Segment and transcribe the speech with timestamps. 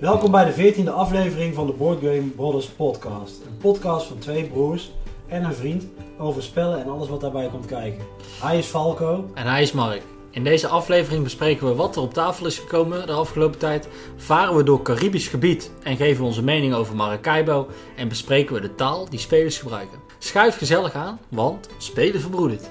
[0.00, 3.40] Welkom bij de 14e aflevering van de Board Game Brothers podcast.
[3.46, 4.92] Een podcast van twee broers
[5.28, 5.86] en een vriend
[6.18, 8.04] over spellen en alles wat daarbij komt kijken.
[8.40, 9.30] Hij is Falco.
[9.34, 10.02] En hij is Mark.
[10.30, 14.56] In deze aflevering bespreken we wat er op tafel is gekomen de afgelopen tijd, varen
[14.56, 18.74] we door Caribisch gebied en geven we onze mening over Maracaibo en bespreken we de
[18.74, 19.98] taal die spelers gebruiken.
[20.18, 22.70] Schuif gezellig aan, want spelen verbroedert.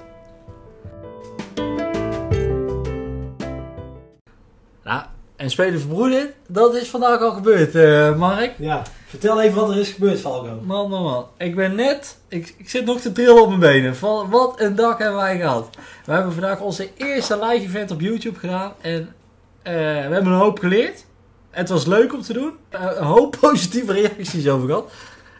[5.50, 8.52] En spelen verbroedert, dat is vandaag al gebeurd, eh, Mark.
[8.58, 10.60] Ja, vertel even wat er is gebeurd, Falco.
[10.62, 11.26] Man, man, man.
[11.38, 12.18] Ik ben net...
[12.28, 13.96] Ik, ik zit nog te trillen op mijn benen.
[13.96, 15.68] Van, wat een dag hebben wij gehad.
[16.04, 18.72] We hebben vandaag onze eerste live event op YouTube gedaan.
[18.80, 19.14] En
[19.62, 21.04] eh, we hebben een hoop geleerd.
[21.50, 22.52] Het was leuk om te doen.
[22.68, 24.92] Eh, een hoop positieve reacties over gehad.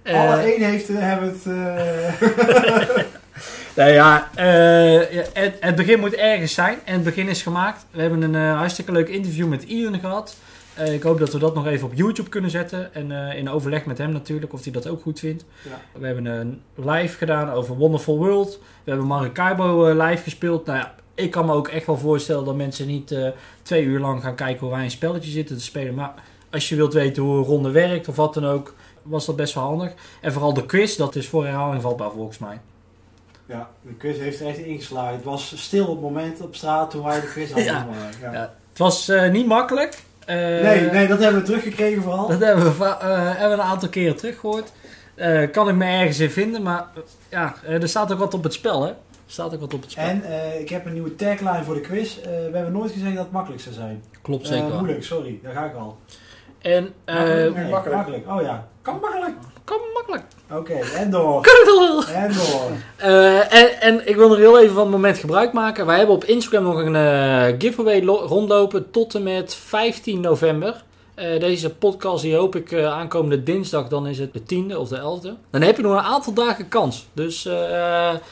[0.03, 1.45] Eh, Alle eenheden hebben het...
[3.77, 6.79] Nou ja, eh, het, het begin moet ergens zijn.
[6.85, 7.87] En het begin is gemaakt.
[7.91, 10.37] We hebben een eh, hartstikke leuk interview met Ian gehad.
[10.75, 12.95] Eh, ik hoop dat we dat nog even op YouTube kunnen zetten.
[12.95, 15.45] En in overleg met hem natuurlijk, of hij dat ook goed vindt.
[15.63, 16.01] Ja.
[16.01, 18.59] We hebben een live gedaan over Wonderful World.
[18.85, 20.67] We hebben Maracaibo live gespeeld.
[20.67, 23.15] Nou ja, ik kan me ook echt wel voorstellen dat mensen niet
[23.63, 25.95] twee uur lang gaan kijken hoe wij een spelletje zitten te spelen.
[25.95, 26.15] Maar
[26.51, 29.55] als je wilt weten hoe een ronde werkt of wat dan ook, was dat best
[29.55, 29.93] wel handig.
[30.21, 32.61] En vooral de quiz, dat is voor herhaling vatbaar volgens mij.
[33.51, 35.15] Ja, de quiz heeft er echt ingeslagen.
[35.15, 37.81] Het was stil op het moment op straat toen wij de quiz hadden Ja.
[37.81, 38.17] gemaakt.
[38.21, 38.33] Ja.
[38.33, 38.41] Ja.
[38.69, 39.99] Het was eh, niet makkelijk.
[40.27, 42.29] Eh, Nee, nee, dat hebben we teruggekregen vooral.
[42.29, 42.99] Dat hebben we, eh,
[43.37, 44.73] hebben we een aantal keren teruggehoord.
[45.15, 46.87] Eh, kan ik me ergens in vinden, maar
[47.31, 48.89] ja, er staat ook wat op het spel, hè?
[48.89, 50.05] Er staat ook wat op het spel.
[50.05, 52.17] En eh, ik heb een nieuwe tagline voor de quiz.
[52.19, 54.05] Eh, we hebben nooit gezegd dat het makkelijk zou zijn.
[54.23, 54.79] Klopt zeker wel.
[54.79, 55.41] moeilijk, sorry.
[55.43, 55.99] Daar ga ik al.
[56.59, 57.55] En, eh, Makkelijk?
[57.57, 57.97] Nee, makkelijk.
[57.97, 58.29] makkelijk.
[58.31, 59.35] Oh ja, kan makkelijk.
[59.71, 60.23] Kom makkelijk.
[60.53, 61.45] Oké, en door.
[62.15, 62.71] En door.
[62.97, 65.87] Eh, en, en ik wil nog heel even van het moment gebruik maken.
[65.87, 70.83] Wij hebben op Instagram nog een eh, giveaway lo- rondlopen tot en met 15 november.
[71.15, 74.97] Eh, deze podcast die hoop ik aankomende dinsdag, dan is het de 10e of de
[74.97, 75.31] 11e.
[75.51, 77.07] Dan heb je nog een aantal dagen kans.
[77.13, 77.49] Dus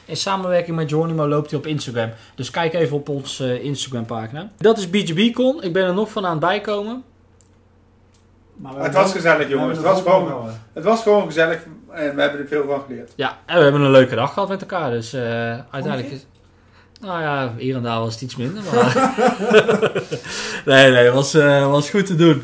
[0.05, 2.11] in samenwerking met Geronimo loopt hij op Instagram.
[2.35, 4.51] Dus kijk even op onze Instagram pagina.
[4.59, 5.63] Dat is BGBcon.
[5.63, 7.05] Ik ben er nog van aan het bijkomen.
[8.59, 9.77] Maar Het was gezellig jongens.
[9.77, 10.49] Het was, gewoon, wel.
[10.73, 11.59] het was gewoon gezellig
[11.91, 13.13] en we hebben er veel van geleerd.
[13.17, 14.91] Ja, en we hebben een leuke dag gehad met elkaar.
[14.91, 15.23] Dus eh,
[15.71, 16.27] uiteindelijk is...
[17.01, 18.63] Nou ja, hier en daar was het iets minder.
[18.75, 19.15] Maar...
[20.65, 22.43] nee, nee, het was, eh, was goed te doen.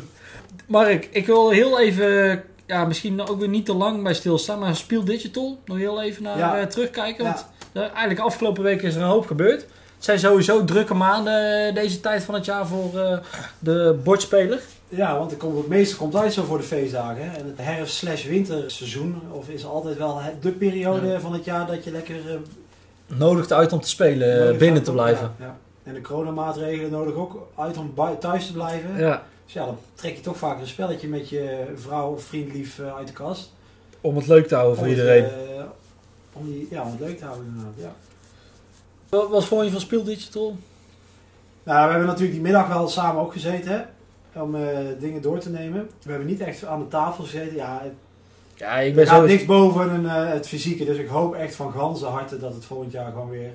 [0.67, 2.43] Mark, ik wil heel even...
[2.67, 4.59] Ja, misschien ook weer niet te lang bij stilstaan.
[4.59, 6.57] Maar Spiel Digital, nog heel even naar Ja.
[6.57, 7.23] eh, terugkijken.
[7.25, 7.37] Ja.
[7.73, 9.61] Want eigenlijk afgelopen weken is er een hoop gebeurd.
[9.95, 13.17] Het zijn sowieso drukke maanden deze tijd van het jaar voor eh,
[13.59, 14.59] de bordspeler.
[14.89, 17.29] Ja, want komt, het meeste komt uit zo voor de feestdagen.
[17.29, 17.37] hè.
[17.37, 21.19] En het herfst-slash-winterseizoen of is altijd wel de periode Ja.
[21.19, 22.35] van het jaar dat je lekker eh,
[23.17, 25.31] Nodigt uit om te spelen, eh, binnen te om- blijven.
[25.39, 25.57] Ja, ja.
[25.83, 28.97] En de coronamaatregelen nodig ook uit om thuis te blijven.
[28.97, 29.23] Ja.
[29.45, 32.79] Dus ja, dan trek je toch vaak een spelletje met je vrouw of vriend lief
[32.79, 33.51] eh, uit de kast.
[34.01, 35.29] Om het leuk te houden voor Om het, iedereen.
[36.33, 37.93] om, die, ja, om het leuk te houden inderdaad, ja.
[39.09, 40.57] Wat, wat vond je van Spiel Digital?
[41.63, 43.81] Nou, we hebben natuurlijk die middag wel samen ook gezeten hè,
[44.41, 45.89] om eh, dingen door te nemen.
[46.03, 47.55] We hebben niet echt aan de tafel gezeten.
[47.55, 47.93] Ja, het
[48.55, 49.25] Ja, ik er ben gaat zo...
[49.25, 50.85] niks boven een, eh, het fysieke.
[50.85, 53.53] Dus ik hoop echt van ganse harte dat het volgend jaar gewoon weer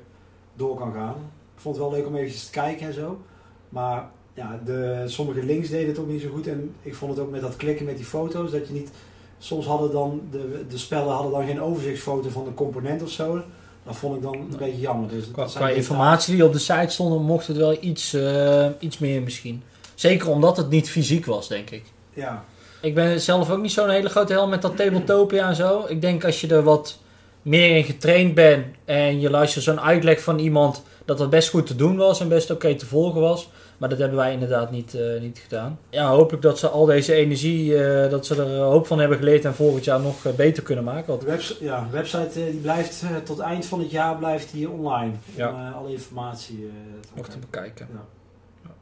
[0.55, 1.15] door kan gaan.
[1.55, 3.21] Ik vond het wel leuk om even te kijken en zo.
[3.69, 6.47] Maar ja, de, sommige links deden het ook niet zo goed.
[6.47, 8.51] En ik vond het ook met dat klikken met die foto's.
[8.51, 8.91] Dat je niet...
[9.39, 13.43] Soms hadden dan de, de spellen hadden dan geen overzichtsfoto van de component of zo.
[13.85, 15.09] Dat vond ik dan een beetje jammer.
[15.09, 19.23] Dus Qua, informatie die op de site stonden, mocht het wel iets, eh, iets meer
[19.23, 19.63] misschien.
[20.01, 21.83] Zeker omdat het niet fysiek was, denk ik.
[22.15, 22.45] Ja,
[22.81, 25.85] Ik ben zelf ook niet zo'n hele grote held met dat Tabletopia en zo.
[25.89, 26.99] Ik denk als je er wat
[27.43, 31.67] meer in getraind bent en je luistert zo'n uitleg van iemand dat dat best goed
[31.67, 33.49] te doen was en best oké te volgen was.
[33.79, 35.79] Maar dat hebben wij inderdaad niet, eh, niet gedaan.
[35.91, 39.19] Ja, hopelijk dat ze al deze energie, eh, dat ze er een hoop van hebben
[39.19, 41.07] geleerd en volgend jaar nog eh, beter kunnen maken.
[41.07, 44.17] Want de webs ja, de website eh, die blijft eh, tot eind van het jaar
[44.17, 45.13] blijft die online.
[45.35, 45.49] Ja.
[45.49, 47.89] Om eh, alle informatie eh, te nog te bekijken.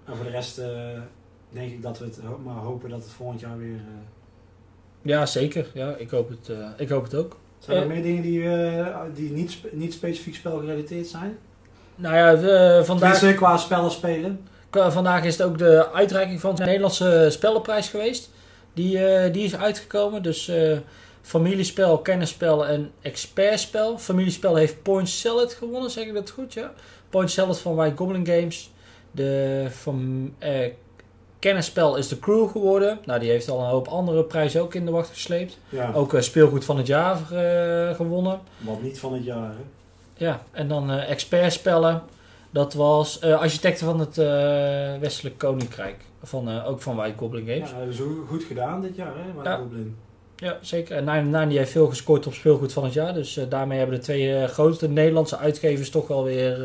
[0.08, 0.68] En voor de rest eh,
[1.50, 3.74] denk ik dat we het maar hopen dat het volgend jaar weer...
[3.74, 4.03] eh,
[5.03, 5.66] Ja, zeker.
[5.74, 7.36] Ja, ik, hoop het, eh, ik hoop het ook.
[7.59, 8.42] Zijn er meer dingen die,
[9.15, 11.38] die niet, spe- niet specifiek spelgerelateerd zijn?
[11.97, 13.12] Nou ja, we- vandaag...
[13.12, 14.41] Tenminste, qua spellen spelen.
[14.71, 18.30] Vandaag is het ook de uitreiking van de Nederlandse spellenprijs geweest.
[18.74, 18.98] Die,
[19.30, 20.22] die is uitgekomen.
[20.22, 20.78] Dus eh,
[21.22, 23.98] familiespel, kennisspel en expertspel.
[23.98, 26.53] Familiespel heeft Point Salad gewonnen, zeg ik dat goed?
[26.54, 26.72] Ja.
[27.10, 28.71] Point Salad van White Goblin Games.
[29.10, 30.71] De van, eh,
[31.39, 32.99] kennisspel is de Crew geworden.
[33.05, 35.59] Nou, die heeft al een hoop andere prijzen ook in de wacht gesleept.
[35.69, 38.41] Ja, Ook eh, speelgoed van het jaar eh, gewonnen.
[38.59, 39.49] wat niet van het jaar.
[39.51, 40.25] Hè?
[40.25, 42.03] Ja, en dan eh expertspellen.
[42.51, 44.16] Dat was architecten van het
[45.01, 45.97] Westelijk Koninkrijk.
[46.22, 47.71] Van, ook van White Goblin Games.
[47.71, 49.33] Ja, dat is goed- goed gedaan dit jaar, hè?
[49.34, 49.57] White Ja.
[49.57, 49.97] Goblin.
[50.37, 50.97] Ja, zeker.
[50.97, 53.15] En Nine Nine die heeft veel gescoord op speelgoed van het jaar.
[53.15, 56.59] Dus daarmee hebben de twee grootste Nederlandse uitgevers toch wel weer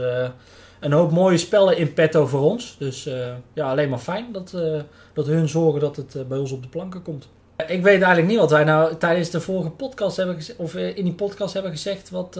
[0.83, 2.75] een hoop mooie spellen in petto voor ons.
[2.79, 4.81] Dus eh, ja, alleen maar fijn dat, eh,
[5.13, 7.27] dat hun zorgen dat het eh, bij ons op de planken komt.
[7.67, 11.03] Ik weet eigenlijk niet wat wij nou tijdens de vorige podcast hebben gezegd, of in
[11.03, 12.09] die podcast hebben gezegd.
[12.09, 12.35] Wat,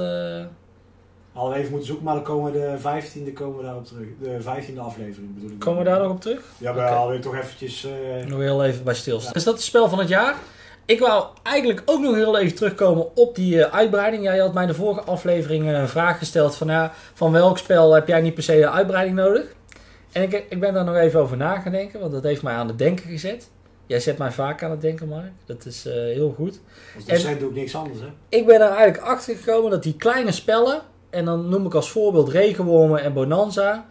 [1.34, 2.78] Hadden we even moeten zoeken, maar dan komen we de
[3.30, 4.08] 15e komen we daarop terug.
[4.22, 5.60] De 15e aflevering bedoel ik.
[5.60, 6.42] komen we daar nog op terug?
[6.58, 6.94] Ja, maar Oké.
[6.96, 7.84] hadden we toch eventjes...
[7.86, 9.32] eh, Nog heel even bij stilstaan.
[9.34, 9.38] Ja.
[9.40, 10.36] Is dat het spel van het jaar?
[10.86, 14.24] Ik wou eigenlijk ook nog heel even terugkomen op die eh, uitbreiding.
[14.24, 17.94] Jij had mij de vorige aflevering eh, een vraag gesteld van, ja, van welk spel
[17.94, 19.54] heb jij niet per se een uitbreiding nodig?
[20.12, 22.54] En ik, ik ben daar nog even over na gaan denken, want dat heeft mij
[22.54, 23.50] aan het denken gezet.
[23.86, 25.32] Jij zet mij vaak aan het denken, Mark.
[25.46, 26.60] Dat is eh, heel goed.
[26.96, 28.08] En- docent doe ik niks anders, hè?
[28.30, 31.90] Ik ben er eigenlijk achter gekomen dat die kleine spellen, en dan noem ik als
[31.90, 33.86] voorbeeld Regenwormen en Bonanza,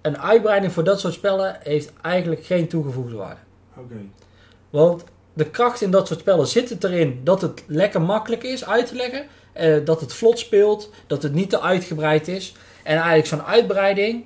[0.00, 3.40] een uitbreiding voor dat soort spellen heeft eigenlijk geen toegevoegde waarde.
[3.76, 3.94] Oké.
[4.70, 8.66] Want de kracht in dat soort spellen zit het erin dat het lekker makkelijk is
[8.66, 9.26] uit te leggen.
[9.52, 10.90] eh, dat het vlot speelt.
[11.06, 12.54] Dat het niet te uitgebreid is.
[12.82, 14.24] En eigenlijk zo'n uitbreiding.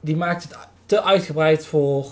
[0.00, 0.56] Die maakt het
[0.86, 2.06] te uitgebreid voor,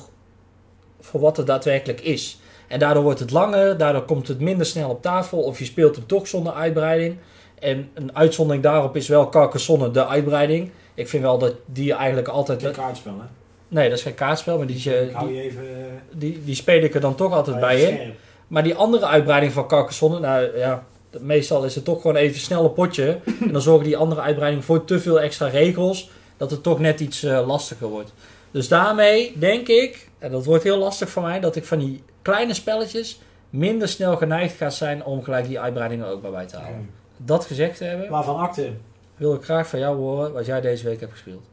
[1.00, 2.38] voor wat het daadwerkelijk is.
[2.68, 3.76] En daardoor wordt het langer.
[3.76, 5.38] Daardoor komt het minder snel op tafel.
[5.42, 7.16] Of je speelt hem toch zonder uitbreiding.
[7.58, 10.70] En een uitzondering daarop is wel Carcassonne de uitbreiding.
[10.94, 12.62] Ik vind wel dat die eigenlijk altijd...
[12.62, 13.37] Geen kaartspel, hè?
[13.68, 14.56] Nee, dat is geen kaartspel.
[14.58, 14.90] Maar die, die,
[15.34, 15.62] je even...
[15.62, 17.94] eh, die, die speel ik er dan toch altijd bij in.
[17.96, 18.14] scherp.
[18.46, 20.84] Maar die andere uitbreiding van Carcassonne, nou ja,
[21.18, 23.18] meestal is het toch gewoon even een snelle potje.
[23.46, 27.00] en dan zorgen die andere uitbreiding voor te veel extra regels, dat het toch net
[27.00, 28.12] iets eh, lastiger wordt.
[28.50, 32.02] Dus daarmee denk ik, en dat wordt heel lastig voor mij, dat ik van die
[32.22, 36.56] kleine spelletjes minder snel geneigd ga zijn om gelijk die uitbreidingen ook bij bij te
[36.56, 36.90] halen.
[37.16, 38.70] Dat gezegd te hebben, Waarvan akte?
[39.16, 41.44] wil ik graag van jou horen wat jij deze week hebt gespeeld.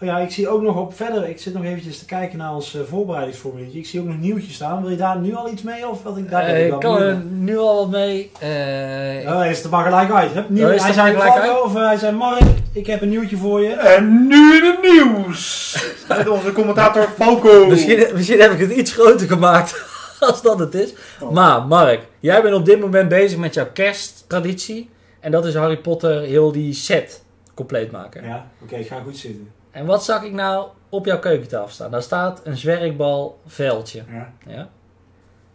[0.00, 1.28] Oh ja, ik zie ook nog op verder.
[1.28, 3.78] Ik zit nog eventjes te kijken naar ons eh, voorbereidingsformuliertje.
[3.78, 4.82] Ik zie ook nog nieuwtjes staan.
[4.82, 5.88] Wil je daar nu al iets mee?
[5.88, 8.30] Of wat ik daar Eh, ik kan er nu al wat mee.
[8.40, 9.34] Eh.
[9.34, 10.50] Oh, is het er maar gelijk uit.
[10.50, 10.68] Nieuw.
[10.68, 13.72] Het hij zei gelijk Falco, of hij zei Mark, ik heb een nieuwtje voor je.
[13.72, 15.74] En nu de nieuws.
[16.08, 17.66] Met onze commentator Falco.
[17.66, 19.84] Misschien, misschien heb ik het iets groter gemaakt
[20.20, 20.94] als dat het is.
[21.20, 21.30] Oh.
[21.30, 24.90] Maar Mark, jij bent op dit moment bezig met jouw kersttraditie.
[25.20, 27.22] En dat is Harry Potter heel die set
[27.54, 28.24] compleet maken.
[28.24, 29.55] Ja, oké, ik ga goed zitten.
[29.76, 31.90] En wat zag ik nou op jouw keukentafel staan?
[31.90, 34.02] Daar staat een zwerkbalveldje.
[34.10, 34.32] Ja.
[34.46, 34.68] Ja?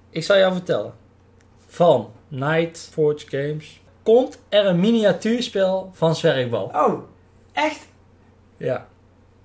[0.10, 0.94] Ik zal jou vertellen.
[1.68, 6.72] Van Night Forge Games komt er een miniatuurspel van zwerkbal.
[6.74, 7.04] Oh,
[7.54, 7.88] echt?
[8.58, 8.88] Ja.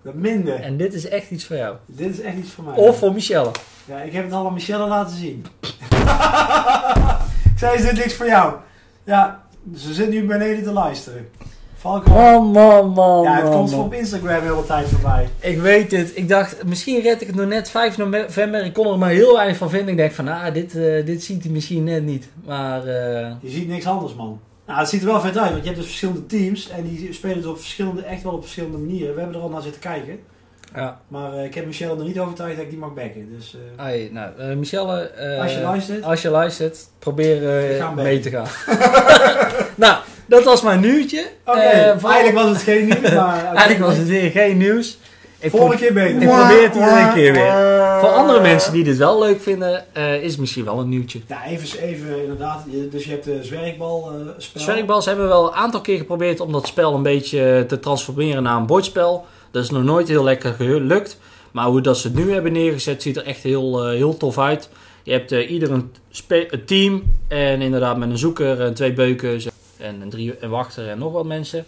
[0.03, 0.61] Dat minder.
[0.61, 1.77] En dit is echt iets voor jou.
[1.87, 2.77] Dit is echt iets voor mij.
[2.77, 3.51] Of voor Michelle.
[3.85, 5.47] Ja, ik heb het al aan Michelle laten zien.
[7.53, 8.55] ik zei, is dit niks voor jou?
[9.05, 9.47] Ja,
[9.77, 11.29] ze zit nu beneden te luisteren.
[11.77, 12.11] Falco.
[12.11, 13.23] Man, man, man.
[13.23, 15.29] ja, het komt op Instagram heel de tijd voorbij.
[15.41, 16.13] Ik weet het.
[16.15, 18.65] Ik dacht, misschien red ik het nog net 5 november.
[18.65, 19.89] Ik kon er maar heel weinig van vinden.
[19.89, 22.29] Ik denk van, ah, dit, eh, dit ziet hij misschien net niet.
[22.45, 24.41] Maar eh, Je ziet niks anders, man.
[24.67, 27.13] Nou, het ziet er wel vet uit, want je hebt dus verschillende teams en die
[27.13, 29.15] spelen het op verschillende, echt wel op verschillende manieren.
[29.15, 30.19] We hebben er al naar zitten kijken.
[30.75, 33.29] ja, Maar eh, ik heb Michelle er niet overtuigd dat ik die mag backen.
[33.37, 37.41] Dus ai, nou, eh, Michelle, als je luistert, als je luistert, probeer
[37.97, 38.47] mee te gaan.
[39.85, 41.27] nou, dat was mijn nieuwtje.
[41.45, 43.45] oké, Eh, eigenlijk was het geen nieuws, maar...
[43.55, 44.99] Eigenlijk was het weer geen nieuws.
[45.39, 46.23] Ik Volgende keer beter.
[46.23, 47.53] Ik probeer het iedere keer weer.
[48.01, 51.21] Voor andere mensen die dit wel leuk vinden, eh, is het misschien wel een nieuwtje.
[51.27, 52.65] Ja, even, even inderdaad.
[52.91, 54.63] Dus je hebt de zwerkbal eh spel.
[54.63, 58.43] Zwerkbals hebben we wel een aantal keer geprobeerd om dat spel een beetje te transformeren
[58.43, 59.27] naar een bordspel.
[59.51, 61.19] Dat is nog nooit heel lekker gelukt.
[61.57, 64.39] Maar hoe dat ze het nu hebben neergezet, ziet er echt heel, eh, heel tof
[64.39, 64.69] uit.
[65.03, 65.91] Je hebt eh, ieder een
[66.65, 67.03] team.
[67.29, 69.41] En inderdaad met een zoeker en twee beuken.
[69.87, 71.67] En een drie en wachter en nog wat mensen.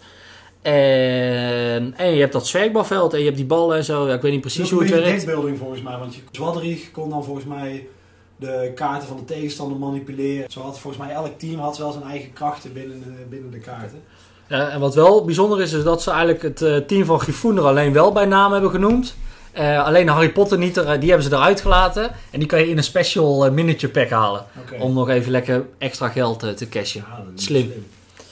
[0.61, 4.07] En, en je hebt dat zwerkbalveld en je hebt die ballen en zo.
[4.07, 5.07] Ja, ik weet niet precies hoe het werkt.
[5.07, 5.97] deckbuilding volgens mij.
[5.97, 7.87] Want je Zwadderig kon dan volgens mij
[8.35, 10.51] de kaarten van de tegenstander manipuleren.
[10.51, 13.59] Zo had volgens mij elk team had wel zijn eigen krachten binnen de, binnen de
[13.59, 14.01] kaarten.
[14.47, 17.57] Ja, en wat wel bijzonder is, is dat ze eigenlijk het eh, team van Grifoen
[17.57, 19.15] er alleen wel bij naam hebben genoemd.
[19.51, 22.11] Eh, alleen Harry Potter niet, er, die hebben ze eruit gelaten.
[22.31, 24.45] En die kan je in een special eh, miniature pack halen.
[24.79, 27.05] Om nog even lekker extra geld eh, te cashen.
[27.09, 27.71] Ja, dat is Slim.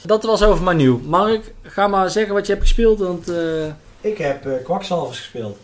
[0.07, 0.99] Dat was over mijn nieuw.
[0.99, 2.99] Mark, ga maar zeggen wat je hebt gespeeld.
[2.99, 3.65] Want, eh,
[4.01, 5.57] Ik heb eh Kwakzalvers gespeeld.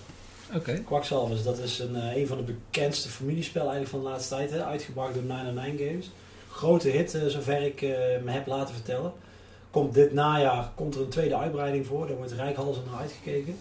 [0.56, 0.74] Oké.
[0.86, 4.52] Kwakzalvers, dat is een, eh, een van de bekendste familiespellen eigenlijk van de laatste tijd.
[4.52, 4.64] Hè?
[4.66, 6.12] Uitgebracht door 909 Games.
[6.52, 7.90] Grote hit, zover ik eh,
[8.24, 9.14] me heb laten vertellen.
[9.72, 12.08] Komt dit najaar komt er een tweede uitbreiding voor.
[12.08, 13.56] Daar wordt rijkhalsend naar uitgekeken.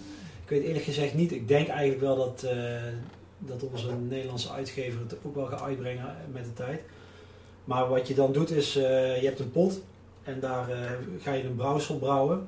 [0.45, 1.33] Ik weet eerlijk gezegd niet.
[1.33, 2.57] Ik denk eigenlijk wel dat, eh,
[3.39, 6.81] dat onze Nederlandse uitgever het ook wel gaat uitbrengen met de tijd.
[7.65, 9.81] Maar wat je dan doet is, eh, je hebt een pot.
[10.23, 12.47] En daar eh, ga je een brouwsel brouwen.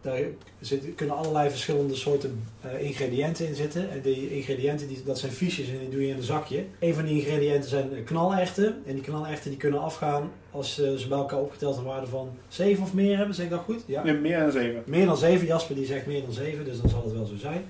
[0.00, 0.20] Daar
[0.60, 3.90] zitten, kunnen allerlei verschillende soorten eh, ingrediënten in zitten.
[3.90, 6.64] En die ingrediënten, die, dat zijn fiches en die doe je in een zakje.
[6.78, 8.82] Een van die ingrediënten zijn knalerten.
[8.86, 12.30] En die knalerten die kunnen afgaan als eh, ze bij elkaar opgeteld een waarde van
[12.48, 13.34] 7 of meer hebben.
[13.34, 13.82] Zeg ik dat goed?
[13.86, 14.02] Ja.
[14.02, 14.82] Nee, meer dan zeven.
[14.86, 15.46] Meer dan 7.
[15.46, 17.64] Jasper die zegt meer dan 7, dus dan zal het wel zo zijn.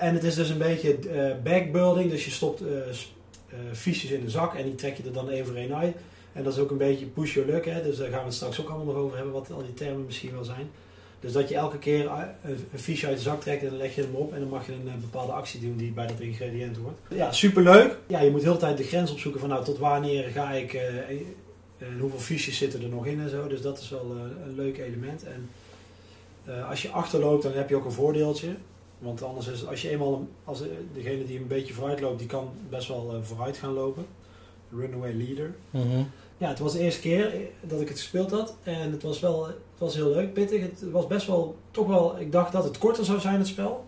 [0.00, 0.98] En het is dus een beetje
[1.42, 2.10] backbuilding.
[2.10, 2.62] Dus je stopt
[3.72, 5.96] fiches in een zak en die trek je er dan één voor één uit.
[6.34, 7.64] En dat is ook een beetje push your luck.
[7.64, 7.82] Hè?
[7.82, 10.04] Dus daar gaan we het straks ook allemaal nog over hebben, wat al die termen
[10.04, 10.70] misschien wel zijn.
[11.20, 13.94] Dus dat je elke keer eh, een, fiche uit de zak trekt en dan leg
[13.94, 14.32] je hem op.
[14.32, 16.98] En dan mag je een eh, bepaalde actie doen die bij dat ingrediënt hoort.
[17.08, 17.98] Ja, superleuk.
[18.06, 20.72] Ja, je moet de hele tijd de grens opzoeken van nou tot wanneer ga ik...
[20.74, 21.08] eh,
[21.78, 23.46] en hoeveel fiches zitten er nog in en zo.
[23.46, 25.24] Dus dat is wel een leuk element.
[25.24, 25.48] En
[26.68, 28.48] als je achterloopt, dan heb je ook een voordeeltje.
[28.98, 30.62] Want anders is als je eenmaal, een- als
[30.94, 34.06] degene die een beetje vooruit loopt, die kan best wel vooruit gaan lopen.
[34.76, 35.54] Runaway leader.
[35.70, 36.02] Mhm.
[36.38, 38.56] Ja, het was de eerste keer dat ik het gespeeld had.
[38.62, 40.60] En het was wel het was heel leuk, pittig.
[40.60, 43.84] Het was best wel, toch wel, ik dacht dat het korter zou zijn, het spel.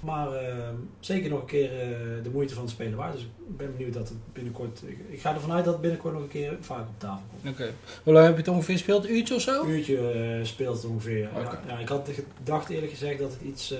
[0.00, 0.56] Maar eh,
[1.00, 1.88] zeker nog een keer eh,
[2.22, 3.12] de moeite van het spelen waard.
[3.12, 6.14] Dus ik ben benieuwd dat het binnenkort, ik, ik ga ervan uit dat het binnenkort
[6.14, 7.54] nog een keer vaak op tafel komt.
[7.54, 7.72] Oké.
[8.02, 9.04] Hoe lang heb je het ongeveer gespeeld?
[9.04, 9.62] Een uurtje of zo?
[9.62, 11.28] Een uurtje eh, speelt het ongeveer.
[11.34, 12.08] Ja, ja, ik had
[12.38, 13.78] gedacht eerlijk gezegd dat het iets eh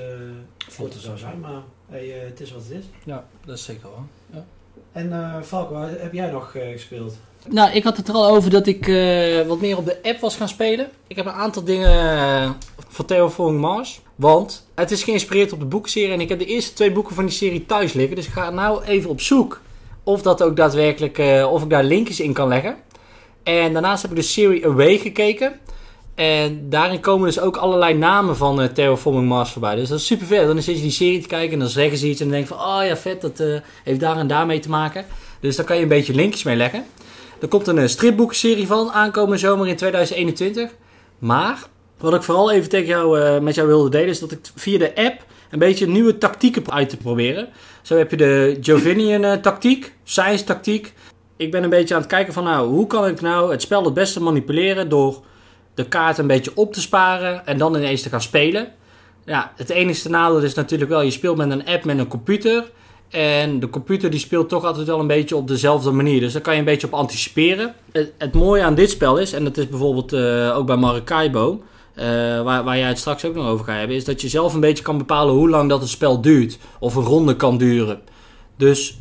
[0.76, 1.40] korter zou zijn.
[1.40, 2.84] Maar hey, het is wat het is.
[3.04, 4.06] Ja, dat is zeker wel.
[4.96, 7.16] En eh Falco, waar heb jij nog eh, gespeeld?
[7.48, 10.20] Nou, ik had het er al over dat ik eh, wat meer op de app
[10.20, 10.88] was gaan spelen.
[11.06, 12.50] Ik heb een aantal dingen eh,
[12.88, 14.00] van Terraforming Mars.
[14.14, 16.12] Want het is geïnspireerd op de boekenserie.
[16.12, 18.16] En ik heb de eerste twee boeken van die serie thuis liggen.
[18.16, 19.60] Dus ik ga nou even op zoek
[20.02, 22.76] of dat ook daadwerkelijk, eh, of ik daar linkjes in kan leggen.
[23.42, 25.60] En daarnaast heb ik de serie Away gekeken.
[26.16, 29.74] En daarin komen dus ook allerlei namen van eh Terraforming Mars voorbij.
[29.74, 30.46] Dus dat is super vet.
[30.46, 32.20] Dan zit je die serie te kijken en dan zeggen ze iets.
[32.20, 34.58] En dan denk je van, oh ja vet, dat eh, heeft daar en daar mee
[34.58, 35.04] te maken.
[35.40, 36.84] Dus daar kan je een beetje linkjes mee leggen.
[37.40, 40.70] Er komt een eh, stripboekserie van aankomende zomer in 2021.
[41.18, 41.62] Maar
[41.98, 44.94] wat ik vooral even tegen jou, met jou wilde delen, is dat ik via de
[44.94, 47.48] app een beetje nieuwe tactieken uit te proberen.
[47.82, 50.92] Zo heb je de Jovinian tactiek, science tactiek.
[51.36, 53.84] Ik ben een beetje aan het kijken van nou, hoe kan ik nou het spel
[53.84, 55.22] het beste manipuleren door
[55.76, 58.72] de kaart een beetje op te sparen en dan ineens te gaan spelen.
[59.24, 62.70] Ja, het enige nadeel is natuurlijk wel, je speelt met een app met een computer.
[63.10, 66.20] En de computer die speelt toch altijd wel een beetje op dezelfde manier.
[66.20, 67.74] Dus daar kan je een beetje op anticiperen.
[68.18, 71.62] Het, mooie aan dit spel is, en dat is bijvoorbeeld eh, ook bij Maracaibo,
[71.94, 72.06] eh,
[72.42, 74.60] waar, waar jij het straks ook nog over gaat hebben, is dat je zelf een
[74.60, 76.58] beetje kan bepalen hoe lang dat het spel duurt.
[76.78, 78.00] Of een ronde kan duren.
[78.56, 78.98] Dus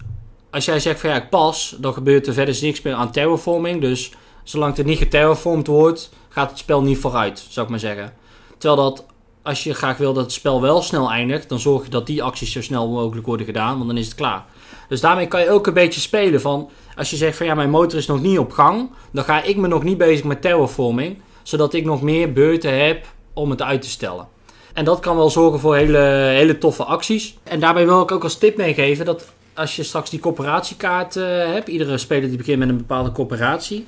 [0.52, 3.82] als jij zegt van ja, ik pas, dan gebeurt er verder niks meer aan terraforming.
[3.82, 4.12] Dus
[4.44, 8.14] zolang het niet geterraformd wordt, gaat het spel niet vooruit, zou ik maar zeggen.
[8.58, 9.06] Terwijl dat,
[9.42, 12.24] als je graag wil dat het spel wel snel eindigt, dan zorg je dat die
[12.24, 14.46] acties zo snel mogelijk worden gedaan, want dan is het klaar.
[14.88, 17.70] Dus daarmee kan je ook een beetje spelen van, als je zegt van ja, mijn
[17.70, 21.18] motor is nog niet op gang, dan ga ik me nog niet bezig met terraforming,
[21.44, 24.28] zodat ik nog meer beurten heb om het uit te stellen.
[24.74, 25.98] En dat kan wel zorgen voor hele,
[26.36, 27.38] hele toffe acties.
[27.44, 31.24] En daarbij wil ik ook als tip meegeven dat als je straks die coöperatiekaart eh,
[31.28, 33.86] hebt, iedere speler die begint met een bepaalde coöperatie,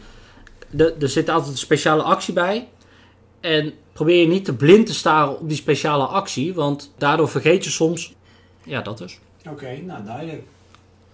[0.69, 2.67] de, er zit altijd een speciale actie bij.
[3.39, 7.63] En probeer je niet te blind te staren op die speciale actie, want daardoor vergeet
[7.63, 8.15] je soms.
[8.63, 9.19] Ja, dat dus.
[9.49, 10.43] Oké, nou duidelijk.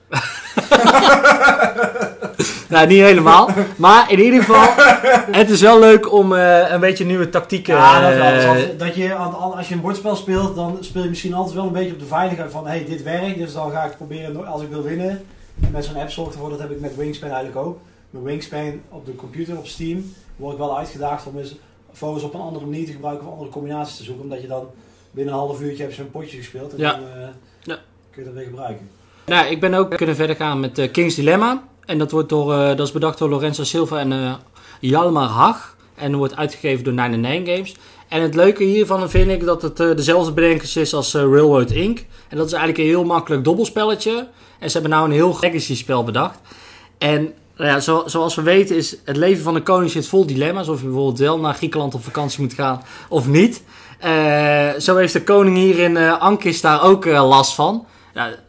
[2.73, 3.49] Nou, niet helemaal.
[3.75, 4.67] Maar in ieder geval,
[5.31, 7.75] het is wel leuk om eh, een beetje nieuwe tactieken.
[7.75, 11.55] Ja, dat als, dat je, als je een bordspel speelt, dan speel je misschien altijd
[11.55, 14.47] wel een beetje op de veiligheid van hey, dit werkt, dus dan ga ik proberen,
[14.47, 15.25] als ik wil winnen,
[15.71, 17.79] met zo'n app zorgt ervoor, dat heb ik met Wingspan eigenlijk ook.
[18.13, 21.55] Met Wingspan op de computer op Steam word ik wel uitgedaagd om eens
[21.93, 24.67] focus op een andere manier te gebruiken of andere combinaties te zoeken, omdat je dan
[25.11, 26.91] binnen een half uurtje heb je zo'n potje gespeeld en Ja.
[26.91, 27.27] dan eh,
[27.61, 27.79] Ja.
[28.11, 28.89] kun je dat weer gebruiken.
[29.25, 31.63] Nou, ik ben ook kunnen verder gaan met eh, King's Dilemma.
[31.85, 34.37] En dat, wordt door, eh, dat is bedacht door Lorenzo Silva en
[34.79, 35.77] Jalmar Hag.
[35.95, 37.75] En wordt uitgegeven door 99 Games.
[38.07, 42.05] En het leuke hiervan vind ik dat het dezelfde bedenkers is als Railroad Inc.
[42.29, 44.27] En dat is eigenlijk een heel makkelijk dobbelspelletje.
[44.59, 46.39] En ze hebben nou een heel legacy spel bedacht.
[46.97, 50.25] En nou ja, zo, zoals we weten is het leven van een koning zit vol
[50.25, 50.67] dilemma's.
[50.67, 53.63] Of je bijvoorbeeld wel naar Griekenland op vakantie moet gaan of niet.
[53.99, 57.85] Eh, zo heeft de koning hier in eh, Ankis daar ook eh, last van.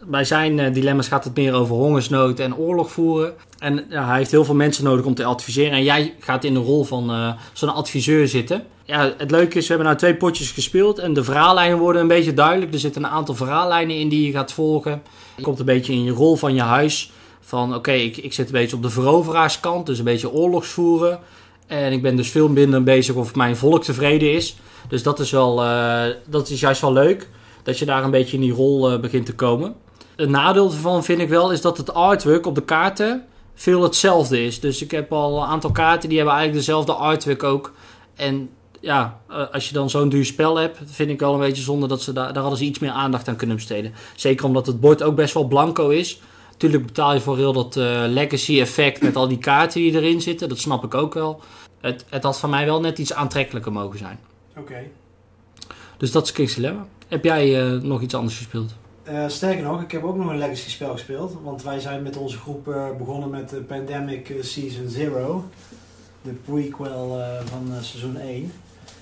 [0.07, 3.33] Bij zijn dilemma's gaat het meer over hongersnood en oorlog voeren.
[3.59, 5.73] En hij heeft heel veel mensen nodig om te adviseren.
[5.73, 8.65] En jij gaat in de rol van zo'n adviseur zitten.
[8.85, 10.99] Ja, het leuke is, we hebben nou twee potjes gespeeld.
[10.99, 12.73] En de verhaallijnen worden een beetje duidelijk.
[12.73, 15.03] Er zitten een aantal verhaallijnen in die je gaat volgen.
[15.37, 17.13] Je komt een beetje in je rol van je huis.
[17.45, 19.87] Van oké, ik, ik zit een beetje op de veroveraarskant.
[19.87, 21.19] Dus een beetje oorlogsvoeren.
[21.67, 24.57] En ik ben dus veel minder bezig of mijn volk tevreden is.
[24.89, 27.29] Dus dat is, wel, eh, dat is juist wel leuk.
[27.63, 29.75] Dat je daar een beetje in die rol eh, begint te komen.
[30.17, 33.25] Het nadeel ervan vind ik wel is dat het artwork op de kaarten
[33.55, 34.61] veel hetzelfde is.
[34.61, 37.73] Dus ik heb al een aantal kaarten die hebben eigenlijk dezelfde artwork ook.
[38.15, 41.63] En ja, eh, als je dan zo'n duur spel hebt, vind ik wel een beetje
[41.63, 43.95] zonde dat ze daar, daar hadden iets meer aandacht aan kunnen besteden.
[44.15, 46.21] Zeker omdat het bord ook best wel blanco is.
[46.55, 50.21] Natuurlijk betaal je voor heel dat eh, legacy effect met al die kaarten die erin
[50.21, 50.49] zitten.
[50.49, 51.41] Dat snap ik ook wel.
[51.81, 54.19] Het, het had van mij wel net iets aantrekkelijker mogen zijn.
[54.57, 54.83] Oké.
[55.97, 56.87] Dus dat is King's Dilemma.
[57.09, 58.75] Heb jij eh, nog iets anders gespeeld?
[59.03, 61.37] Eh, sterker nog, ik heb ook nog een legacy spel gespeeld.
[61.43, 62.65] Want wij zijn met onze groep
[62.99, 65.45] begonnen met de Pandemic Season Zero.
[66.23, 68.53] De prequel van seizoen 1.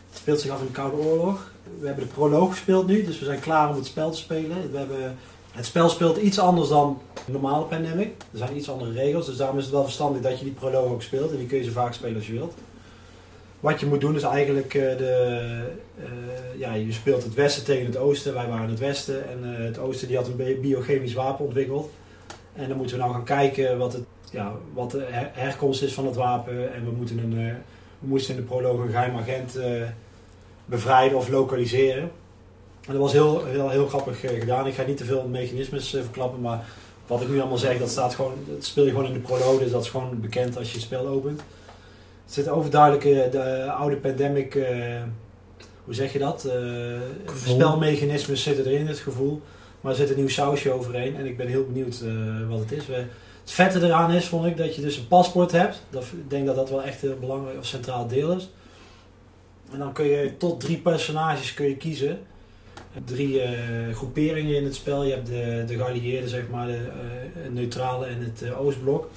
[0.08, 1.50] Het speelt zich af in de Koude Oorlog.
[1.80, 4.70] We hebben de proloog gespeeld nu, dus we zijn klaar om het spel te spelen.
[4.72, 5.16] We hebben,
[5.52, 8.08] het spel speelt iets anders dan de normale Pandemic.
[8.32, 10.90] Er zijn iets andere regels, dus daarom is het wel verstandig dat je die proloog
[10.90, 11.30] ook speelt.
[11.30, 12.54] En die kun je zo vaak spelen als je wilt.
[13.60, 15.64] Wat je moet doen is eigenlijk eh, de,
[15.98, 18.34] eh, ja, je speelt het westen tegen het oosten.
[18.34, 21.90] Wij waren het westen en eh, het oosten die had een bi- biochemisch wapen ontwikkeld.
[22.52, 25.94] En dan moeten we nou gaan kijken wat, het, ja, wat de her- herkomst is
[25.94, 26.74] van het wapen.
[26.74, 27.34] En we, moeten een,
[27.98, 29.58] we moesten in de proloog een geheim agent
[30.64, 32.10] bevrijden of lokaliseren.
[32.86, 34.66] En dat was heel, heel, heel grappig eh, gedaan.
[34.66, 36.64] Ik ga niet te veel mechanismes eh, verklappen, maar
[37.06, 39.58] wat ik nu allemaal zeg, dat staat gewoon, dat speel je gewoon in de proloog,
[39.58, 41.40] dus dat is gewoon bekend als je het spel opent.
[41.40, 44.58] Er zit overduidelijk eh, de oude pandemic,
[45.84, 46.48] hoe zeg je dat?
[47.24, 47.54] Gevoel.
[47.54, 49.40] spelmechanismes zitten erin, het gevoel.
[49.80, 52.02] Maar er zit een nieuw sausje overheen en ik ben heel benieuwd
[52.48, 52.86] wat het is.
[52.86, 55.82] Het vette eraan is, vond ik, dat je dus een paspoort hebt.
[55.90, 58.50] Dat, ik denk dat dat wel echt een belangrijk of centraal deel is.
[59.72, 62.18] En dan kun je tot drie personages kun je kiezen.
[63.04, 65.04] Drie eh, groeperingen in het spel.
[65.04, 69.10] Je hebt de, de geallieerden, zeg maar, de eh, neutrale en het eh, Oostblok.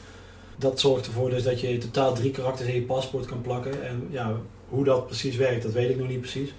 [0.58, 3.84] Dat zorgt ervoor dus dat je totaal drie karakters in je paspoort kan plakken.
[3.84, 4.36] En ja,
[4.70, 6.54] hoe dat precies werkt, dat weet ik nog niet precies.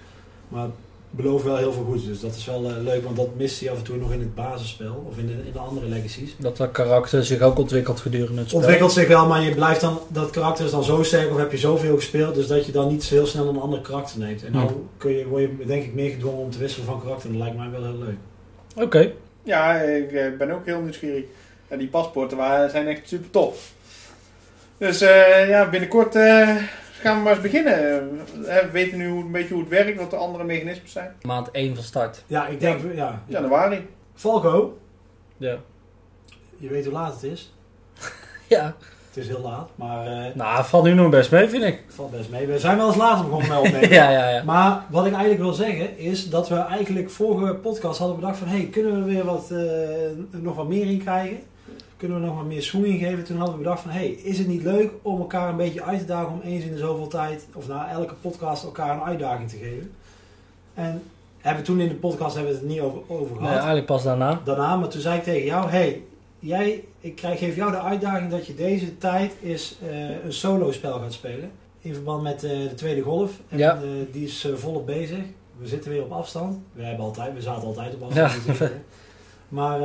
[0.47, 0.69] Maar
[1.09, 2.05] belooft wel heel veel goeds.
[2.05, 4.19] Dus dat is wel eh, leuk, want dat mist hij af en toe nog in
[4.19, 5.05] het basisspel.
[5.09, 6.35] Of in de, in de andere legacies.
[6.37, 8.59] Dat dat karakter zich ook ontwikkelt gedurende het spel.
[8.59, 11.51] Ontwikkelt zich wel, maar je blijft dan, dat karakter is dan zo sterk of heb
[11.51, 14.45] je zoveel gespeeld, dus dat je dan niet heel snel een ander karakter neemt.
[14.45, 17.29] En dan kun je, word je denk ik meer gedwongen om te wisselen van karakter.
[17.29, 18.17] Dat lijkt mij wel heel leuk.
[18.85, 19.11] Oké.
[19.43, 21.23] Ja, ik eh, ben ook heel nieuwsgierig.
[21.69, 23.71] Ja, die paspoorten waren, zijn echt super tof.
[24.77, 26.55] Dus eh, ja, binnenkort eh,
[27.01, 27.73] gaan we maar eens beginnen.
[28.47, 31.11] Eh, we weten nu hoe, een beetje hoe het werkt, wat de andere mechanismen zijn.
[31.21, 32.23] Maand 1 van start.
[32.27, 33.21] Ja, ik denk, ja.
[33.27, 33.87] Januari.
[34.15, 34.77] Falco,
[35.37, 35.55] Ja.
[36.57, 37.53] je weet hoe laat het is.
[38.47, 38.75] Ja.
[39.07, 41.81] Het is heel laat, maar eh, Nou, valt nu nog best mee, vind ik.
[41.85, 42.47] het valt best mee.
[42.47, 43.89] We zijn wel eens later begonnen met opnemen.
[43.89, 44.43] ja, ja, ja.
[44.43, 48.47] Maar wat ik eigenlijk wil zeggen is dat we eigenlijk vorige podcast hadden bedacht van...
[48.47, 49.59] hey, kunnen we weer wat, eh,
[50.41, 51.37] nog wat meer in krijgen?
[51.97, 53.23] Kunnen we nog wat meer swing in geven?
[53.23, 53.91] Toen hadden we bedacht van...
[53.91, 56.71] hey, is het niet leuk om elkaar een beetje uit te dagen om eens in
[56.71, 57.47] de zoveel tijd...
[57.53, 59.91] of na elke podcast elkaar een uitdaging te geven?
[60.73, 61.03] En
[61.37, 63.53] hebben toen in de podcast hebben we het niet over, over Nee, gehad.
[63.53, 64.41] eigenlijk pas daarna.
[64.43, 65.69] Daarna, maar toen zei ik tegen jou...
[65.69, 66.01] hey,
[66.39, 70.71] jij, ik krijg, geef jou de uitdaging dat je deze tijd is eh, een solo
[70.71, 71.51] spel gaat spelen.
[71.81, 73.31] In verband met eh, de tweede golf.
[73.49, 73.75] En Ja.
[73.75, 73.81] eh,
[74.11, 75.19] die is volop bezig.
[75.57, 76.57] We zitten weer op afstand.
[76.73, 78.57] We, hebben altijd, we zaten altijd op afstand.
[78.59, 78.69] Ja.
[79.47, 79.79] Maar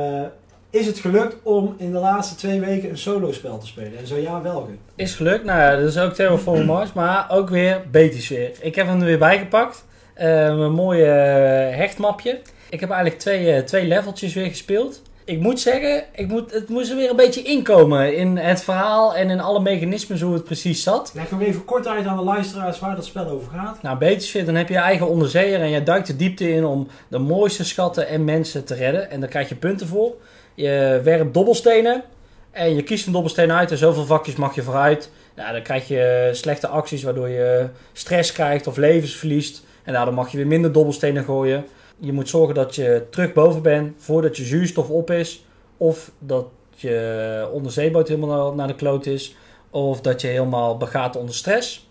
[0.73, 3.97] is het gelukt om in de laatste twee weken een solo spel te spelen?
[3.97, 4.71] En zo ja, welke?
[4.95, 5.43] Is gelukt.
[5.43, 8.51] Nou ja, dat is ook Terraform Mars, maar ook weer Betis weer.
[8.61, 9.85] Ik heb hem er weer bijgepakt.
[10.13, 12.39] Eh mijn mooie eh, hechtmapje.
[12.69, 15.01] Ik heb eigenlijk twee, eh, twee leveltjes weer gespeeld.
[15.25, 19.15] Ik moet zeggen, ik moet, het moest er weer een beetje inkomen in het verhaal
[19.15, 21.11] en in alle mechanismen hoe het precies zat.
[21.15, 23.81] Leg nog even kort uit aan de luisteraars waar dat spel over gaat.
[23.81, 26.87] Nou, shit, dan heb je je eigen onderzeeër en je duikt de diepte in om
[27.07, 29.11] de mooiste schatten en mensen te redden.
[29.11, 30.13] En daar krijg je punten voor.
[30.55, 32.03] Je werpt dobbelstenen
[32.51, 35.11] en je kiest een dobbelsteen uit en zoveel vakjes mag je vooruit.
[35.35, 39.63] Nou, dan krijg je slechte acties waardoor je stress krijgt of levens verliest.
[39.83, 41.65] En daardoor mag je weer minder dobbelstenen gooien.
[41.99, 45.45] Je moet zorgen dat je terug boven bent voordat je zuurstof op is.
[45.77, 49.35] Of dat je onderzeeboot helemaal naar de kloot is.
[49.69, 51.87] Of dat je helemaal begaat onder stress.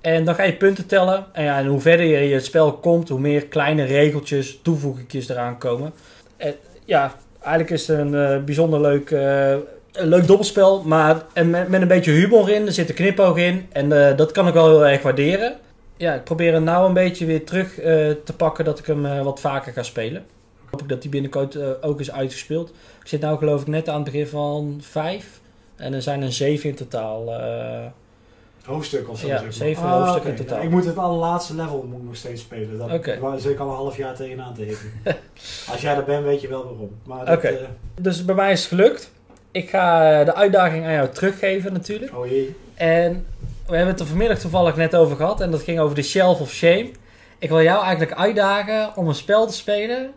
[0.00, 1.26] En dan ga je punten tellen.
[1.32, 5.58] En, ja, en hoe verder je het spel komt, hoe meer kleine regeltjes, toevoegingjes eraan
[5.58, 5.92] komen.
[6.36, 7.14] En, ja,
[7.48, 9.50] eigenlijk is het een eh, bijzonder leuk, eh,
[9.92, 10.82] een leuk dobbelspel.
[10.82, 12.66] Maar en met, een beetje humor in.
[12.66, 13.66] Er zit een knipoog in.
[13.72, 15.56] En eh, dat kan ik wel heel erg waarderen.
[15.96, 17.74] Ja, ik probeer hem nou een beetje weer terug
[18.24, 18.64] te pakken.
[18.64, 20.24] Dat ik hem wat vaker ga spelen.
[20.70, 22.68] Hoop ik dat die binnenkort ook is uitgespeeld.
[23.00, 25.40] Ik zit nou geloof ik net aan het begin van vijf.
[25.76, 27.24] En er zijn er zeven in totaal.
[28.68, 29.26] Hoofdstuk of zo.
[29.26, 30.62] Ja, zeven Ah, hoofdstukken in totaal.
[30.62, 32.78] ik moet het allerlaatste level moet nog steeds spelen.
[32.78, 34.92] Dat waar zit ik al een half jaar tegenaan te hikken.
[35.72, 36.90] Als jij er bent, weet je wel waarom.
[37.04, 37.52] Maar dat, eh,
[38.00, 39.10] Dus bij mij is het gelukt.
[39.50, 42.16] Ik ga eh, de uitdaging aan jou teruggeven natuurlijk.
[42.16, 42.56] oh jee.
[42.74, 43.26] En
[43.66, 45.40] we hebben het er vanmiddag toevallig net over gehad.
[45.40, 46.90] En dat ging over de Shelf of Shame.
[47.38, 50.12] Ik wil jou eigenlijk uitdagen om een spel te spelen.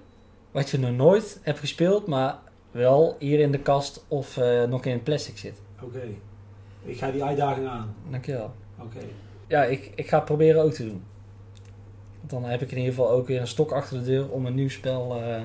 [0.51, 2.07] Wat je nog nooit hebt gespeeld.
[2.07, 2.35] Maar
[2.71, 5.55] wel hier in de kast of eh, nog in het plastic zit.
[5.81, 5.99] Oké.
[6.83, 7.95] Ik ga die uitdaging aan.
[8.09, 8.53] Dankjewel.
[8.79, 8.99] Oké.
[9.47, 11.03] Ja, ik, ik ga het proberen ook te doen.
[12.21, 14.55] Dan heb ik in ieder geval ook weer een stok achter de deur om een
[14.55, 15.41] nieuw spel eh,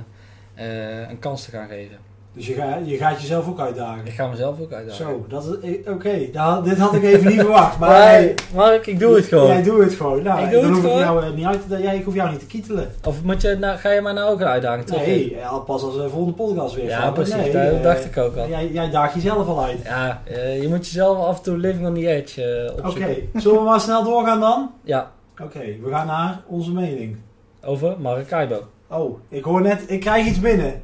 [0.55, 1.99] eh, een kans te gaan geven.
[2.37, 4.07] Dus je, ga, je gaat jezelf ook uitdagen.
[4.07, 5.05] Ik ga mezelf ook uitdagen.
[5.05, 5.71] Zo, dat is...
[5.85, 7.79] eh, Oké, nou, dit had ik even niet verwacht.
[7.79, 9.47] Maar Maar, hey, Mark, ik doe het gewoon.
[9.47, 10.23] Jij doet het gewoon.
[10.23, 10.99] Nou, Ik doe dan het hoef ik gewoon.
[11.21, 11.79] jou eh, niet uit te...
[11.79, 12.91] Ja, ik hoef jou niet te kietelen.
[13.05, 15.07] Of moet je, nou, ga je mij nou ook een uitdaging terug?
[15.07, 16.85] Nee, al pas als de volgende podcast weer.
[16.85, 17.13] Ja, van.
[17.13, 17.35] precies.
[17.35, 18.49] Nee, dat eh, dacht ik ook al.
[18.49, 19.79] Jij, jij daagt jezelf al uit.
[19.85, 23.59] Ja, eh, je moet jezelf af en toe living on the edge eh, Oké, zullen
[23.59, 24.71] we maar snel doorgaan dan?
[24.83, 25.11] Ja,
[25.43, 27.17] Oké, we gaan naar onze mening.
[27.65, 28.63] over Maracaibo.
[28.91, 30.83] Oh, ik hoor net, ik krijg iets binnen.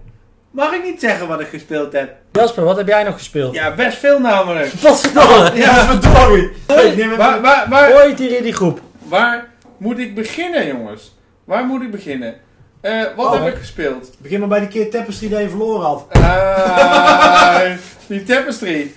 [0.53, 2.15] Mag ik niet zeggen wat ik gespeeld heb?
[2.33, 3.55] Jasper, wat heb jij nog gespeeld?
[3.55, 4.73] Ja, best veel namelijk.
[4.83, 5.51] Wat verdomme!
[5.55, 6.51] Ja, verdorie.
[6.91, 8.81] Ik neem waar, waar, waar, Gooi het hier in die groep.
[8.99, 11.15] waar moet ik beginnen, jongens?
[11.45, 12.35] Waar moet ik beginnen?
[12.81, 14.11] Eh, wat Oh, heb ik gespeeld?
[14.19, 16.07] Begin maar bij die keer Tapestry die je verloren had.
[16.11, 17.61] Ah,
[18.07, 18.93] die tapestry.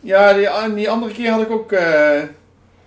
[0.00, 2.20] Ja, die, die andere keer had ik ook eh,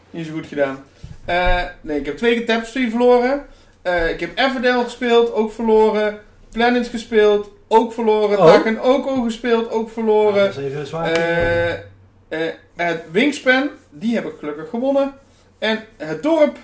[0.09, 0.83] niet zo goed gedaan.
[1.25, 3.45] Eh, nee, ik heb twee keer tapestry verloren.
[3.81, 6.19] Eh, ik heb Everdell gespeeld, ook verloren.
[6.51, 8.37] Planets gespeeld, ook verloren.
[8.39, 8.45] Oh.
[8.45, 10.45] Taken Oko gespeeld, ook Ja, verloren.
[10.45, 11.11] dat is even zwaar.
[11.11, 11.79] Eh, eh,
[12.75, 15.13] het Wingspan, die heb ik gelukkig gewonnen.
[15.59, 16.57] En het dorp,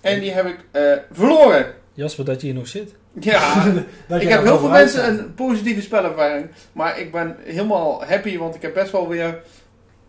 [0.00, 1.74] en die heb ik eh, verloren.
[1.92, 2.94] Jasper, dat je hier nog zit.
[3.20, 3.64] Ja,
[4.08, 6.46] Dat ik heb heel veel mensen een positieve spelervaring.
[6.72, 9.40] Maar ik ben helemaal happy, want ik heb best wel weer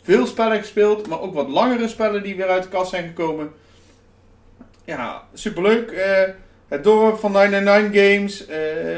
[0.04, 1.08] veel spellen gespeeld.
[1.08, 3.52] Maar ook wat langere spellen die weer uit de kast zijn gekomen.
[4.86, 5.92] Ja, superleuk.
[5.92, 6.22] Eh,
[6.68, 8.46] het dorp van 999 Games.
[8.46, 8.98] eh,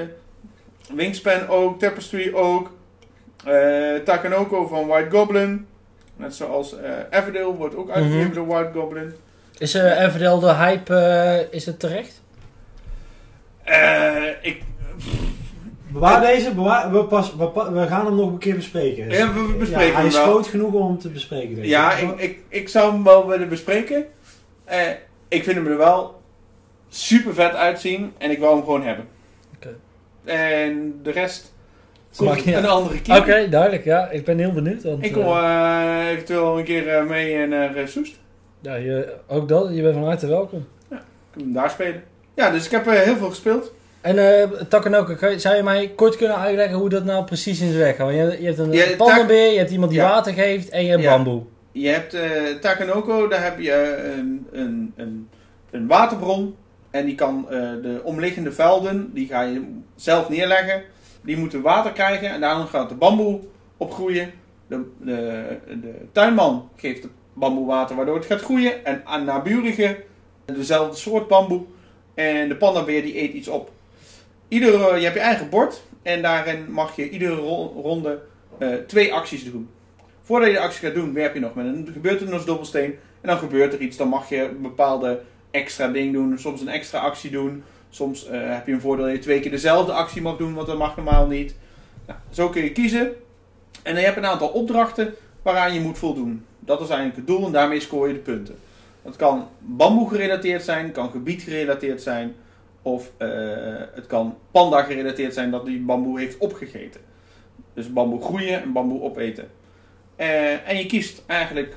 [0.94, 1.80] Wingspan ook.
[1.80, 2.72] Tapestry ook.
[3.46, 5.68] eh Takanoko van White Goblin.
[6.16, 8.34] Net zoals eh Everdale wordt ook uitgegeven Mhm.
[8.34, 9.14] door White Goblin.
[9.58, 12.22] Is uh, Everdell de hype, is het terecht?
[13.64, 14.62] Eh, ik,
[15.88, 19.10] Bewaar deze, bewaar, we, pas, we, gaan hem nog een keer bespreken.
[19.10, 20.24] Ja, we bespreken Ja, hij is wel.
[20.24, 21.56] groot genoeg om hem te bespreken.
[21.56, 24.06] Denk Ja, ik, ik, ik zou hem wel willen bespreken.
[24.64, 24.80] Eh,
[25.28, 26.22] ik vind hem er wel
[26.90, 29.08] super vet uitzien en ik wil hem gewoon hebben.
[30.28, 31.54] En de rest
[32.18, 33.18] komt niet een andere keer.
[33.18, 33.84] Oké, duidelijk.
[33.84, 34.84] Ja, ik ben heel benieuwd.
[34.84, 38.16] Want, Ik kom eh, eh, eventueel een keer eh, mee naar eh, Soest.
[38.62, 40.66] ja, je, ook dat, je bent van harte welkom.
[40.90, 40.98] Ik
[41.32, 42.04] kan hem daar spelen.
[42.36, 43.72] Ja, dus ik heb eh, heel veel gespeeld.
[44.02, 47.96] En uh, zou je mij kort kunnen uitleggen hoe dat nou precies in zijn werk
[47.96, 48.06] gaat?
[48.06, 50.10] Want je, je hebt een Ja, pandabeer, je hebt iemand die Ja.
[50.10, 51.12] water geeft en je hebt Ja.
[51.16, 51.42] bamboe.
[51.72, 52.22] Je hebt eh
[52.62, 55.30] Takanoko, daar heb je een, een, een,
[55.72, 56.56] een waterbron.
[56.98, 59.62] En die kan eh, de omliggende velden, die ga je
[59.96, 60.84] zelf neerleggen.
[61.22, 63.40] Die moeten water krijgen en daarom gaat de bamboe
[63.78, 64.32] opgroeien.
[64.68, 68.86] De, de, de tuinman geeft het bamboe water waardoor het gaat groeien.
[68.86, 70.04] En aan naburige
[70.46, 71.64] dezelfde soort bamboe.
[72.14, 73.72] En de pandabeer die eet iets op.
[74.48, 78.22] Iedere, je hebt je eigen bord en daarin mag je iedere ro- ronde
[78.58, 79.70] eh, twee acties doen.
[80.22, 82.96] Voordat je de actie gaat doen, werp je nog met een gebeurtenisdobbelsteen.
[83.22, 83.98] En dan gebeurt er iets.
[83.98, 85.22] Dan mag je bepaalde
[85.58, 86.40] extra ding doen.
[86.40, 87.64] Soms een extra actie doen.
[87.90, 90.68] Soms eh, heb je een voordeel dat je twee keer dezelfde actie mag doen, want
[90.68, 91.56] dat mag normaal niet.
[92.08, 93.14] Nou, zo kun je kiezen.
[93.84, 96.46] En dan heb je een aantal opdrachten waaraan je moet voldoen.
[96.60, 98.56] Dat is eigenlijk het doel en daarmee scoor je de punten.
[99.02, 102.36] Dat kan bamboe gerelateerd zijn, kan gebied gerelateerd zijn.
[102.82, 103.30] Of eh,
[103.94, 107.02] het kan panda gerelateerd zijn dat die bamboe heeft opgegeten.
[107.74, 109.50] Dus bamboe groeien en bamboe opeten.
[110.16, 111.76] Eh, en je kiest eigenlijk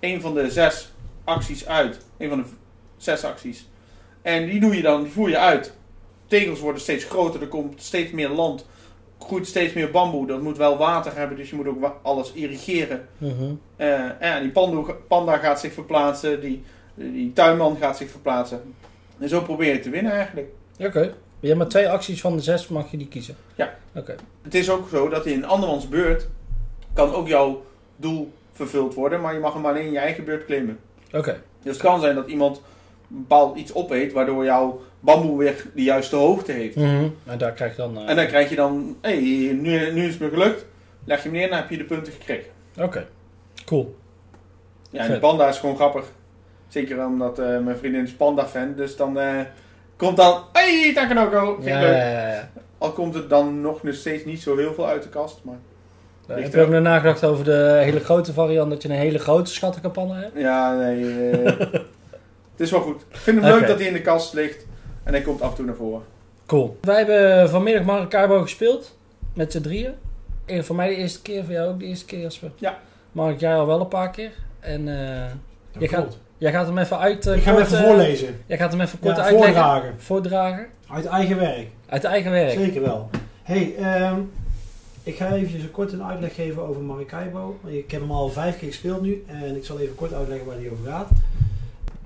[0.00, 0.92] een van de zes
[1.24, 1.98] acties uit.
[2.18, 2.44] Een van de
[2.96, 3.68] zes acties.
[4.22, 5.72] En die doe je dan, die voer je uit.
[6.26, 8.66] Tegels worden steeds groter, er komt steeds meer land.
[9.18, 10.26] Groeit steeds meer bamboe.
[10.26, 13.08] Dat moet wel water hebben, dus je moet ook alles irrigeren.
[13.18, 13.54] Mhm.
[13.76, 16.62] Eh, en die pandu- panda gaat zich verplaatsen, die,
[16.94, 18.74] die tuinman gaat zich verplaatsen.
[19.18, 20.48] En zo probeer je te winnen eigenlijk.
[20.78, 21.14] Oké.
[21.40, 23.36] Je hebt maar twee acties van de zes, mag je die kiezen?
[23.54, 23.74] Ja.
[23.94, 24.14] Oké.
[24.42, 26.28] Het is ook zo dat in andermans beurt
[26.92, 27.64] kan ook jouw
[27.96, 30.78] doel vervuld worden, maar je mag hem alleen in je eigen beurt claimen.
[31.12, 31.40] Oké.
[31.62, 32.62] Dus het kan zijn dat iemand
[33.08, 36.76] bepaald iets opeet, waardoor jouw bamboe weer de juiste hoogte heeft.
[36.76, 37.08] Mhm.
[37.26, 37.96] En daar krijg je dan...
[37.98, 40.66] eh, En dan krijg je dan, hé, hey, nu, nu is het me gelukt.
[41.04, 42.50] Leg je hem neer, dan heb je de punten gekregen.
[42.80, 43.06] Oké.
[43.64, 43.96] Cool.
[44.90, 46.04] Ja, en de panda is gewoon grappig.
[46.68, 49.40] Zeker omdat eh, mijn vriendin is panda-fan, dus dan eh,
[49.96, 51.96] komt dan, hé, hey, Takanoko, vind ik Ja, leuk.
[51.96, 52.48] ja, ja, ja.
[52.78, 55.56] Al komt het dan nog steeds niet zo heel veel uit de kast, maar
[56.26, 59.18] Heb Ligt je ook nog nagedacht over de hele grote variant, dat je een hele
[59.18, 60.32] grote schattenkapanne hebt?
[60.38, 61.52] ja, nee, eh,
[62.56, 63.02] het is wel goed.
[63.08, 64.66] Ik vind hem leuk dat hij in de kast ligt
[65.04, 66.02] en hij komt af en toe naar voren.
[66.46, 66.78] Cool.
[66.80, 68.96] Wij hebben vanmiddag Maracaibo gespeeld.
[69.34, 69.92] Met z'n drieën.
[70.44, 72.50] En voor mij de eerste keer, voor jou ook de eerste keer, Jasper.
[72.56, 72.78] Ja.
[73.12, 74.30] Mark, jij al wel een paar keer.
[74.60, 75.24] En eh,
[75.72, 77.26] Dat je, gaat, jij gaat hem even uit...
[77.26, 78.40] eh, Ik ga hem even eh, voorlezen.
[78.46, 79.54] Jij gaat hem even kort Ja, uitleggen.
[79.54, 79.94] voordragen.
[79.98, 80.66] Voordragen.
[80.90, 81.66] Uit eigen werk.
[81.86, 82.50] Uit eigen werk.
[82.58, 83.10] Zeker wel.
[83.42, 84.20] hey, ehm,
[85.02, 87.58] ik ga eventjes een kort een uitleg geven over Maracaibo.
[87.64, 90.58] Ik heb hem al vijf keer gespeeld nu en ik zal even kort uitleggen waar
[90.58, 91.08] die over gaat.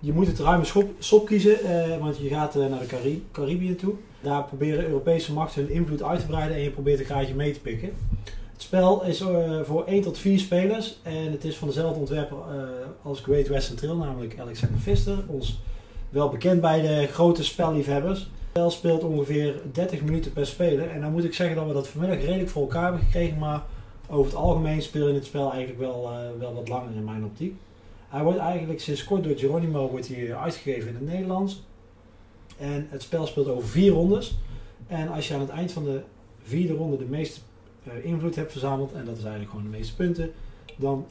[0.02, 3.26] Je moet het ruime schop, sop kiezen, eh, want je gaat eh, naar de Cari
[3.32, 3.94] Caribië toe.
[4.20, 7.52] Daar proberen Europese machten hun invloed uit te breiden en je probeert een graadje mee
[7.52, 7.92] te pikken.
[8.52, 12.36] Het spel is eh, voor 1 tot 4 spelers en het is van dezelfde ontwerper
[13.02, 15.18] als Great Western Trail, namelijk Alexander Pfister.
[15.26, 15.60] Ons
[16.10, 18.18] wel bekend bij de grote spelliefhebbers.
[18.18, 21.72] Het spel speelt ongeveer 30 minuten per speler en dan moet ik zeggen dat we
[21.72, 23.62] dat vanmiddag redelijk voor elkaar hebben gekregen, maar
[24.08, 27.56] over het algemeen speel je het spel eigenlijk wel, wel wat langer in mijn optiek.
[28.10, 31.62] Hij wordt eigenlijk sinds kort door Geronimo wordt hij uitgegeven in het Nederlands.
[32.58, 34.38] En het spel speelt over vier rondes.
[34.86, 36.00] En als je aan het eind van de
[36.42, 37.40] vierde ronde de meeste
[37.84, 40.32] eh, invloed hebt verzameld, en dat is eigenlijk gewoon de meeste punten,
[40.76, 41.06] dan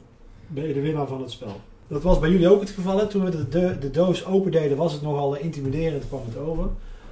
[0.46, 1.60] ben je de winnaar van het spel.
[1.86, 3.06] Dat was bij jullie ook het geval.
[3.06, 6.64] Toen we de, de, de doos opendeden was het nogal intimiderend, kwam het over.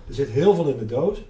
[0.08, 1.22] Er zit heel veel in de doos.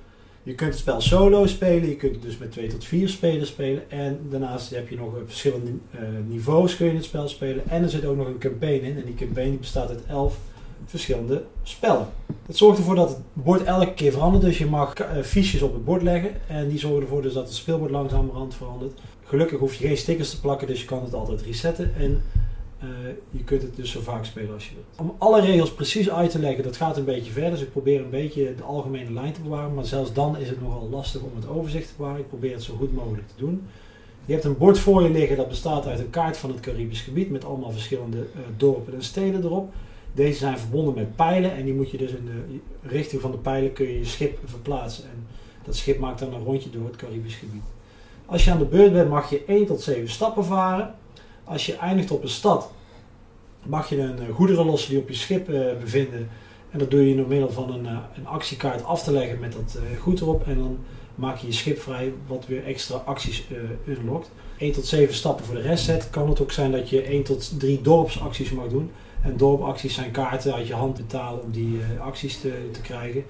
[0.48, 3.48] Je kunt het spel solo spelen, je kunt het dus met twee tot vier spelers
[3.48, 3.90] spelen.
[3.90, 7.68] En daarnaast heb je nog eh, verschillende eh, niveaus kun je het spel spelen.
[7.68, 8.96] En er zit ook nog een campaign in.
[8.96, 10.38] En die campaign bestaat uit elf
[10.84, 12.06] verschillende spellen.
[12.46, 14.44] Het zorgt ervoor dat het bord elke keer verandert.
[14.44, 16.30] Dus je mag eh, fiches op het bord leggen.
[16.46, 19.00] En die zorgen ervoor dus dat het speelbord langzamerhand verandert.
[19.24, 21.94] Gelukkig hoef je geen stickers te plakken, dus je kan het altijd resetten.
[21.98, 22.22] En
[22.78, 22.88] eh,
[23.30, 25.08] je kunt het dus zo vaak spelen als je wilt.
[25.08, 27.50] Om alle regels precies uit te leggen, dat gaat een beetje ver.
[27.50, 29.74] Dus ik probeer een beetje de algemene lijn te bewaren.
[29.74, 32.20] Maar zelfs dan is het nogal lastig om het overzicht te bewaren.
[32.20, 33.66] Ik probeer het zo goed mogelijk te doen.
[34.24, 37.00] Je hebt een bord voor je liggen dat bestaat uit een kaart van het Caribisch
[37.00, 39.72] gebied met allemaal verschillende uh, dorpen en steden erop.
[40.12, 43.36] Deze zijn verbonden met pijlen en die moet je dus in de richting van de
[43.36, 45.04] pijlen kun je je schip verplaatsen.
[45.04, 45.26] En
[45.64, 47.62] dat schip maakt dan een rondje door het Caribisch gebied.
[48.26, 50.94] Als je aan de beurt bent mag je 1 tot 7 stappen varen.
[51.48, 52.70] Als je eindigt op een stad
[53.62, 56.28] mag je een goederen lossen die op je schip uh, bevinden.
[56.70, 59.52] En dat doe je door middel van een, uh, een actiekaart af te leggen met
[59.52, 60.46] dat goed erop.
[60.46, 60.78] En dan
[61.14, 63.44] maak je je schip vrij wat weer extra acties
[63.86, 64.30] unlockt.
[64.58, 66.10] 1 tot 7 stappen voor de rest zet.
[66.10, 68.90] Kan het ook zijn dat je 1 tot 3 dorpsacties mag doen.
[69.22, 73.24] En dorpacties zijn kaarten uit je hand betalen om die acties te, te, krijgen.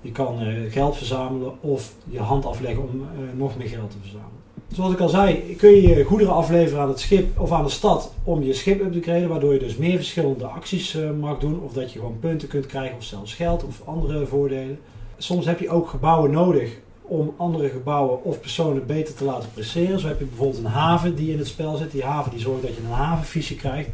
[0.00, 0.38] Je kan
[0.70, 3.06] geld verzamelen of je hand afleggen om
[3.36, 4.43] nog meer geld te verzamelen.
[4.72, 8.12] Zoals ik al zei, kun je goederen afleveren aan het schip of aan de stad
[8.24, 11.60] om je schip up te graden, waardoor je dus meer verschillende acties mag doen.
[11.60, 14.78] Of dat je gewoon punten kunt krijgen of zelfs geld of andere voordelen.
[15.16, 20.00] Soms heb je ook gebouwen nodig om andere gebouwen of personen beter te laten presteren.
[20.00, 21.90] Zo heb je bijvoorbeeld een haven die in het spel zit.
[21.90, 23.90] Die haven die zorgt dat je een havenvisie krijgt.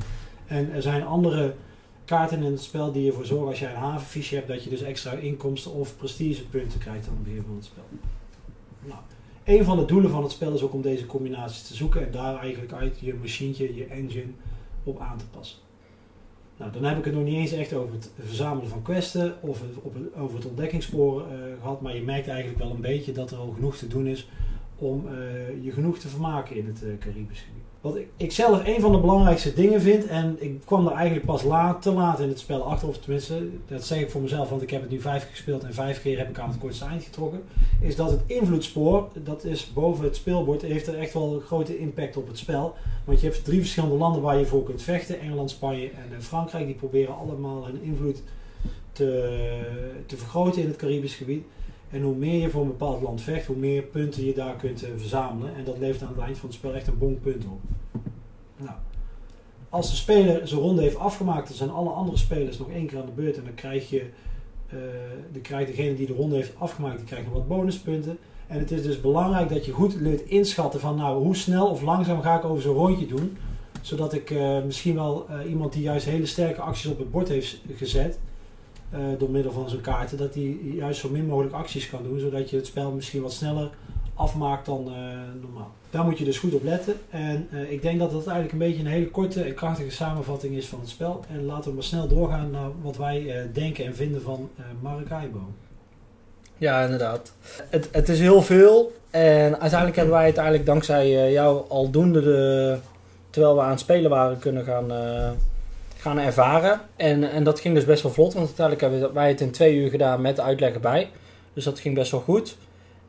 [0.47, 1.55] En er zijn andere
[2.05, 4.83] kaarten in het spel die ervoor zorgen als jij een havenfiche hebt dat je dus
[4.83, 7.85] extra inkomsten of prestigepunten krijgt aan het beheer van het spel.
[8.81, 9.01] Nou,
[9.45, 12.13] een van de doelen van het spel is ook om deze combinaties te zoeken en
[12.13, 14.33] daar eigenlijk uit je machientje, je engine
[14.85, 15.59] op aan te passen.
[16.57, 19.63] Nou, dan heb ik het nog niet eens echt over het verzamelen van questen of
[20.17, 23.53] over het ontdekkingssporen uh, gehad, maar je merkt eigenlijk wel een beetje dat er al
[23.55, 24.29] genoeg te doen is
[24.77, 27.70] om uh, je genoeg te vermaken in het uh, Caribisch gebied.
[27.81, 31.43] Wat ik, zelf een van de belangrijkste dingen vind, en ik kwam er eigenlijk pas
[31.43, 34.63] laat, te laat in het spel achter, of tenminste, dat zeg ik voor mezelf, want
[34.63, 36.85] ik heb het nu vijf keer gespeeld en vijf keer heb ik aan het kortste
[36.85, 37.43] eind getrokken,
[37.81, 41.79] is dat het invloedsspoor, dat is boven het speelbord, heeft er echt wel een grote
[41.79, 42.75] impact op het spel.
[43.05, 46.67] Want je hebt drie verschillende landen waar je voor kunt vechten, Engeland, Spanje en Frankrijk,
[46.67, 48.23] die proberen allemaal hun invloed
[48.93, 49.61] te,
[50.07, 51.45] te vergroten in het Caribisch gebied.
[51.91, 54.85] En hoe meer je voor een bepaald land vecht, hoe meer punten je daar kunt
[54.85, 55.55] uh, verzamelen.
[55.55, 57.61] En dat levert aan het eind van het spel echt een bon punt op.
[58.57, 58.77] Nou,
[59.69, 62.99] als de speler zijn ronde heeft afgemaakt, dan zijn alle andere spelers nog één keer
[62.99, 63.37] aan de beurt.
[63.37, 64.05] En dan krijg je,
[64.75, 64.81] uh,
[65.33, 68.19] dan krijgt degene die de ronde heeft afgemaakt, die krijgt wat bonuspunten.
[68.47, 71.83] En het is dus belangrijk dat je goed leert inschatten van nou, hoe snel of
[71.83, 73.37] langzaam ga ik over zo'n rondje doen.
[73.81, 77.61] Zodat ik uh, misschien wel iemand die juist hele sterke acties op het bord heeft
[77.77, 78.19] gezet,
[78.95, 82.21] uh, door middel van zijn kaarten, dat hij juist zo min mogelijk acties kan doen,
[82.21, 83.71] zodat je het spel misschien wat sneller
[84.15, 84.95] afmaakt dan uh,
[85.41, 85.71] normaal.
[85.91, 86.95] Daar moet je dus goed op letten.
[87.11, 90.57] En uh, ik denk dat dat eigenlijk een beetje een hele korte en krachtige samenvatting
[90.57, 91.25] is van het spel.
[91.29, 94.51] En laten we maar snel doorgaan naar wat wij denken en vinden van
[94.81, 95.41] Maracaibo.
[96.57, 97.33] Ja, inderdaad.
[97.69, 98.93] Het, het is heel veel.
[99.11, 102.79] En uiteindelijk hebben wij het eigenlijk dankzij jou aldoende, de,
[103.31, 104.91] terwijl we aan het spelen waren, kunnen gaan
[106.01, 106.81] gaan ervaren.
[106.97, 109.77] En, en dat ging dus best wel vlot, want uiteindelijk hebben wij het in twee
[109.77, 111.11] uur gedaan met uitleg erbij.
[111.53, 112.57] Dus dat ging best wel goed.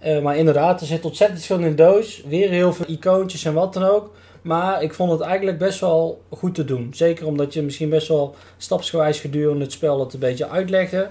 [0.05, 2.23] Uh, maar inderdaad, er zit ontzettend veel in de doos.
[2.27, 4.11] Weer heel veel icoontjes en wat dan ook.
[4.41, 6.93] Maar ik vond het eigenlijk best wel goed te doen.
[6.93, 11.09] Zeker omdat je misschien best wel stapsgewijs gedurende het spel het een beetje uitlegde.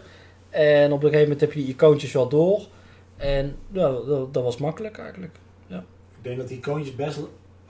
[0.50, 2.60] En op een gegeven moment heb je die icoontjes wel door.
[3.16, 5.36] En ja, dat, dat was makkelijk eigenlijk.
[5.66, 5.78] Ja.
[6.16, 7.18] Ik denk dat die icoontjes best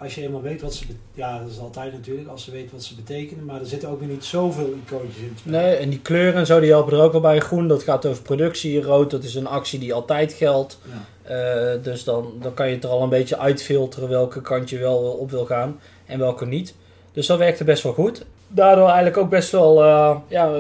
[0.00, 0.84] als je eenmaal weet wat ze...
[1.14, 3.44] Ja, dat is altijd natuurlijk, als ze weten wat ze betekenen.
[3.44, 5.36] Maar er zitten ook weer niet zoveel icoontjes in.
[5.42, 7.40] Nee, en die kleuren en zo, die helpen er ook al bij.
[7.40, 8.82] Groen, dat gaat over productie.
[8.82, 10.78] Rood, dat is een actie die altijd geldt.
[10.82, 11.74] Ja.
[11.74, 14.78] Uh, dus dan, dan kan je het er al een beetje uitfilteren welke kant je
[14.78, 16.74] wel op wil gaan en welke niet.
[17.12, 18.24] Dus dat werkte best wel goed.
[18.48, 20.52] daardoor eigenlijk ook best wel eh, ja,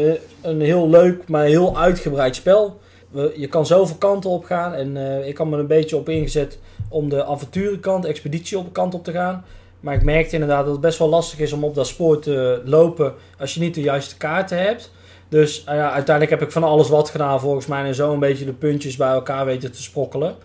[0.42, 2.80] een heel leuk, maar heel uitgebreid spel.
[3.36, 6.58] Je kan zoveel kanten op gaan en eh, ik had me een beetje op ingezet
[6.90, 9.44] om de avonturenkant, expeditie op kant op te gaan.
[9.80, 12.62] Maar ik merkte inderdaad dat het best wel lastig is om op dat spoor te
[12.64, 14.90] lopen als je niet de juiste kaarten hebt.
[15.28, 18.18] Dus eh, ja, uiteindelijk heb ik van alles wat gedaan volgens mij en zo een
[18.18, 20.36] beetje de puntjes bij elkaar weten te sprokkelen.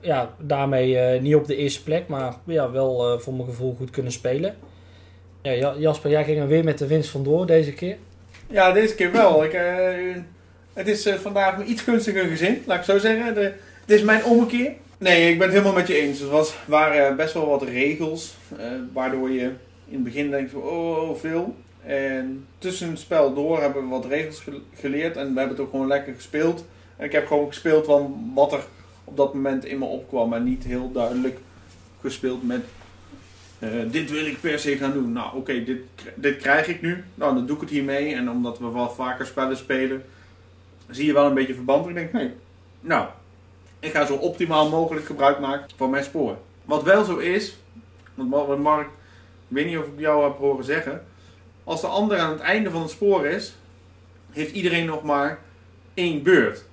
[0.00, 3.74] Ja, daarmee eh, niet op de eerste plek, maar ja, wel eh, voor mijn gevoel
[3.78, 4.54] goed kunnen spelen.
[5.42, 7.96] Ja, Ja, Jasper, jij ging er weer met de winst vandoor deze keer.
[8.46, 9.44] Ja, deze keer wel.
[9.44, 9.60] Ik,
[10.72, 13.34] het is vandaag een iets gunstiger gezin, laat ik zo zeggen.
[13.34, 14.72] Het is mijn ommekeer.
[15.00, 16.20] Nee, ik ben het helemaal met je eens.
[16.20, 19.40] Er was, waren best wel wat regels, eh, waardoor je
[19.88, 21.56] in het begin denkt van oh, oh, veel.
[21.84, 25.66] En tussen het spel door hebben we wat regels ge- geleerd en we hebben het
[25.66, 26.64] ook gewoon lekker gespeeld.
[26.96, 28.60] En ik heb gewoon gespeeld van wat er
[29.04, 31.38] op dat moment in me opkwam en niet heel duidelijk
[32.00, 32.60] gespeeld met
[33.58, 35.12] eh, dit wil ik per se gaan doen.
[35.12, 35.78] Nou, oké, dit,
[36.14, 37.04] dit krijg ik nu.
[37.14, 38.14] Nou, dan doe ik het hiermee.
[38.14, 40.04] En omdat we wel vaker spellen spelen,
[40.90, 41.88] zie je wel een beetje verband.
[41.88, 42.30] Ik denk, nee,
[42.80, 43.06] nou,
[43.80, 46.36] ik ga zo optimaal mogelijk gebruik maken van mijn spoor.
[46.64, 47.56] Wat wel zo is,
[48.14, 51.04] want Mar- Mark, ik weet niet of ik jou heb horen zeggen.
[51.64, 53.54] Als de ander aan het einde van het spoor is,
[54.30, 55.38] heeft iedereen nog maar
[55.94, 56.64] één beurt.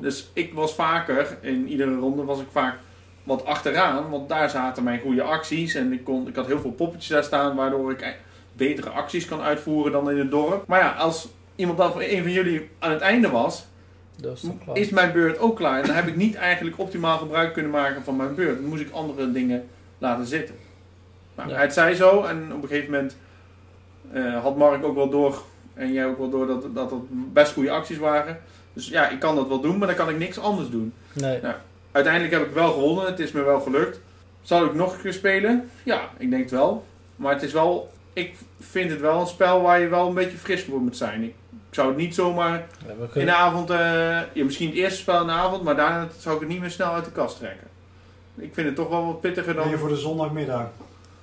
[0.00, 2.76] Dus ik was vaker, in iedere ronde was ik vaak
[3.24, 6.72] wat achteraan, want daar zaten mijn goede acties en ik, kon, ik had heel veel
[6.72, 8.14] poppetjes daar staan, waardoor ik e-
[8.52, 10.66] betere acties kan uitvoeren dan in het dorp.
[10.66, 13.66] Maar ja, als iemand dan een van jullie aan het einde was,
[14.20, 14.76] Dat is toch klaar.
[14.76, 15.80] is mijn beurt ook klaar.
[15.80, 18.56] En dan heb ik niet eigenlijk optimaal gebruik kunnen maken van mijn beurt.
[18.60, 20.54] Dan moest ik andere dingen laten zitten.
[21.34, 21.56] Nou, Ja.
[21.56, 23.16] Het zij zo en op een gegeven moment
[24.12, 25.42] eh, had Mark ook wel door,
[25.74, 28.40] en jij ook wel door, dat, dat het best goede acties waren.
[28.72, 30.92] Dus ja, ik kan dat wel doen, maar dan kan ik niks anders doen.
[31.12, 31.40] Nee.
[31.92, 34.00] Uiteindelijk heb ik wel gewonnen, het is me wel gelukt.
[34.42, 35.70] Zal ik nog een keer spelen?
[35.82, 36.84] Ja, ik denk het wel.
[37.16, 40.38] Maar het is wel, ik vind het wel een spel waar je wel een beetje
[40.38, 41.22] fris voor moet zijn.
[41.22, 41.34] Ik,
[41.70, 43.78] zou het niet zomaar Ja, in de avond, eh,
[44.32, 46.70] ja, misschien het eerste spel in de avond, maar daarna zou ik het niet meer
[46.70, 47.66] snel uit de kast trekken.
[48.38, 49.70] Ik vind het toch wel wat pittiger Ben dan.
[49.70, 50.66] je voor de zondagmiddag?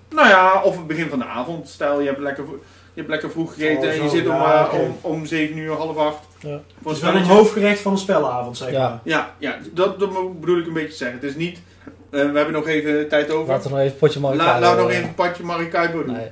[0.10, 1.69] Nou ja, of het begin van de avond.
[1.69, 2.60] Stel, je hebt lekker, vo-
[2.93, 5.58] je hebt lekker vroeg gegeten Oh, en je zit om, ja, eh, om, om 7
[5.58, 6.17] uur, half 8.
[6.39, 6.60] Ja.
[6.82, 8.89] Voor Het is wel een hoofdgerecht van een spellenavond, zeg Ja.
[8.89, 9.00] maar.
[9.04, 11.19] Ja, ja dat, dat bedoel ik een beetje te zeggen.
[11.19, 11.60] Het is niet.
[11.86, 13.48] eh, we hebben nog even tijd over.
[13.54, 16.13] Laten we nog even een potje Kart, laat nog even een Marikaibo doen.
[16.15, 16.28] Nee.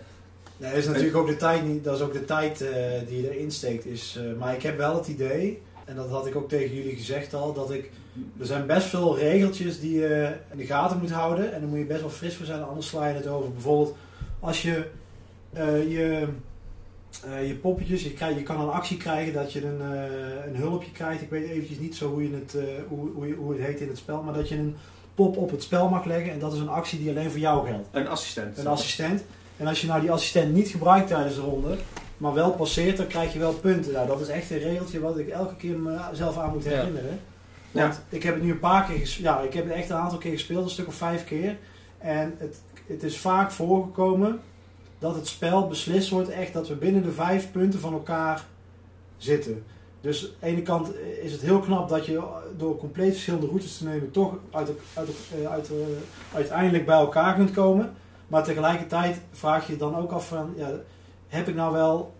[0.63, 1.83] Nee, dat is natuurlijk ook de tijd niet.
[1.83, 2.69] Dat is ook de tijd eh,
[3.07, 3.85] die je erin steekt.
[3.85, 6.95] Is, eh, maar ik heb wel het idee, en dat had ik ook tegen jullie
[6.95, 7.91] gezegd al, dat ik.
[8.39, 11.53] Er zijn best veel regeltjes die je in de gaten moet houden.
[11.53, 13.51] En dan moet je best wel fris voor zijn, anders sla je het over.
[13.51, 13.95] Bijvoorbeeld,
[14.39, 14.83] als je
[15.53, 16.27] eh, je,
[17.47, 19.81] je poppetjes, je, krijg, je kan een actie krijgen dat je een,
[20.47, 21.21] een hulpje krijgt.
[21.21, 22.55] Ik weet eventjes niet zo hoe, je het,
[22.87, 24.75] hoe, hoe, je- hoe het heet in het spel, maar dat je een
[25.15, 26.31] pop op het spel mag leggen.
[26.31, 28.57] En dat is een actie die alleen voor jou geldt Een assistent.
[28.57, 29.23] een assistent.
[29.63, 31.77] En als je nou die assistent niet gebruikt tijdens de ronde,
[32.17, 33.93] maar wel passeert, dan krijg je wel punten.
[33.93, 36.69] Nou, dat is echt een regeltje wat ik elke keer mezelf aan moet Ja.
[36.69, 37.19] herinneren.
[37.71, 39.25] Want ik heb het nu een paar keer gespeeld.
[39.25, 41.57] Ja, ik heb het echt een aantal keer gespeeld, een stuk of vijf keer.
[41.97, 44.39] En het, het is vaak voorgekomen
[44.99, 48.45] dat het spel beslist wordt echt dat we binnen de vijf punten van elkaar
[49.17, 49.63] zitten.
[50.01, 52.21] Dus aan de ene kant is het heel knap dat je
[52.57, 55.09] door compleet verschillende routes te nemen toch uit, uit,
[55.41, 55.75] eh, uit, eh,
[56.35, 57.93] uiteindelijk bij elkaar kunt komen.
[58.33, 60.69] Maar tegelijkertijd vraag je dan ook af van, ja,
[61.27, 62.13] heb ik nou wel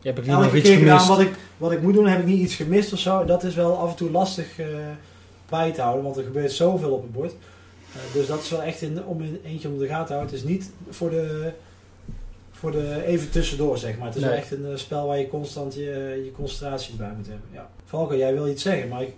[0.00, 2.06] Je hebt ik elke iets keer gedaan wat ik, wat ik moet doen?
[2.06, 3.24] Heb ik niet iets gemist of zo?
[3.24, 4.66] Dat is wel af en toe lastig eh,
[5.48, 7.32] bij te houden, want er gebeurt zoveel op het bord.
[7.92, 10.34] Eh, dus dat is wel echt in, om in eentje om de gaten te houden.
[10.34, 11.52] Het is niet voor de,
[12.52, 14.06] voor de even tussendoor, zeg maar.
[14.06, 14.30] Het is Nee.
[14.30, 17.48] wel echt een eh, spel waar je constant je, je concentratie bij moet hebben.
[17.52, 17.68] Ja.
[17.84, 19.14] Valko, jij wil iets zeggen, maar ik,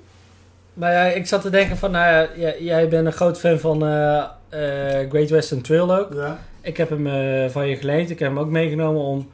[0.75, 3.59] Nou ja, ik zat te denken van, nou ja, jij, jij bent een groot fan
[3.59, 3.83] van
[5.09, 6.13] Great Western Trail ook.
[6.15, 8.11] ja, Ik heb hem eh, van je geleend.
[8.11, 9.31] Ik heb hem ook meegenomen om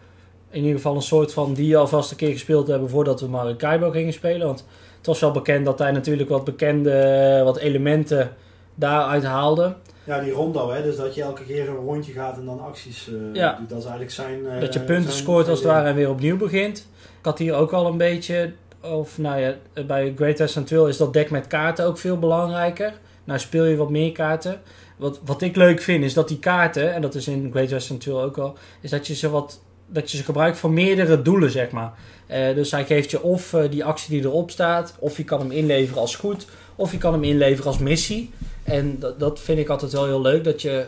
[0.51, 3.29] in ieder geval een soort van die alvast een keer gespeeld te hebben voordat we
[3.29, 4.47] Maracaibo gingen spelen.
[4.47, 4.65] Want
[4.97, 8.33] het was wel bekend dat hij natuurlijk wat bekende eh, wat elementen
[8.75, 9.75] daaruit haalde.
[10.05, 13.09] ja, die rondo, hè, dus dat je elke keer een rondje gaat en dan acties
[13.09, 13.57] eh, Ja.
[13.59, 13.69] doet.
[13.69, 14.47] Dat is eigenlijk zijn...
[14.47, 16.79] eh, dat je punten scoort als het ware en weer opnieuw begint.
[17.19, 19.55] Ik had hier ook al een beetje, of nou ja,
[19.87, 22.93] bij Great Western Trail is dat dek met kaarten ook veel belangrijker.
[23.25, 24.61] Nou speel je wat meer kaarten.
[24.99, 27.99] Wat, wat ik leuk vind is dat die kaarten, en dat is in Great Western
[27.99, 31.51] Trail ook al, is dat je ze wat dat je ze gebruikt voor meerdere doelen,
[31.51, 31.93] zeg maar.
[32.27, 35.41] Eh, dus hij geeft je of eh, die actie die erop staat, of je kan
[35.41, 36.47] hem inleveren als goed,
[36.77, 38.31] of je kan hem inleveren als missie.
[38.65, 40.87] En dat, dat vind ik altijd wel heel leuk, dat je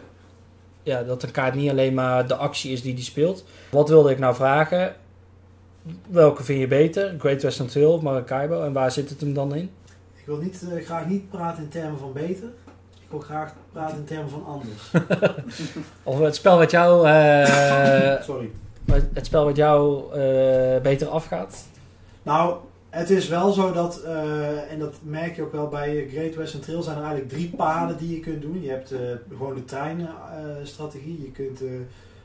[0.83, 3.45] ja, dat een kaart niet alleen maar de actie is die die speelt.
[3.71, 4.95] Wat wilde ik nou vragen?
[6.09, 7.15] Welke vind je beter?
[7.19, 8.63] Great Western Trail of Maracaibo?
[8.63, 9.71] En waar zit het hem dan in?
[10.17, 12.49] Ik wil niet, eh, graag niet praten in termen van beter.
[13.11, 14.91] Ik wil graag praten in termen van anders.
[16.03, 17.07] Of het spel wat jou...
[17.09, 18.51] eh, Sorry.
[19.13, 21.65] het spel wat jou eh, beter afgaat?
[22.23, 22.57] Nou,
[22.91, 26.63] het is wel zo dat, eh, en dat merk je ook wel bij Great Western
[26.63, 28.63] Trail, zijn er eigenlijk drie paden die je kunt doen.
[28.63, 28.95] Je hebt
[29.29, 31.81] gewoon de treinstrategie, je kunt de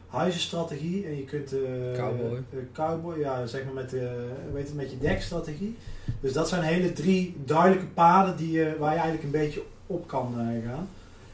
[0.07, 2.43] huizenstrategie en je kunt de Cowboy.
[2.73, 5.77] cowboy, ja, zeg maar met, de, weet het, met je dekstrategie.
[6.19, 10.07] Dus dat zijn hele drie duidelijke paden die je, waar je eigenlijk een beetje op
[10.07, 10.87] kan eh, gaan.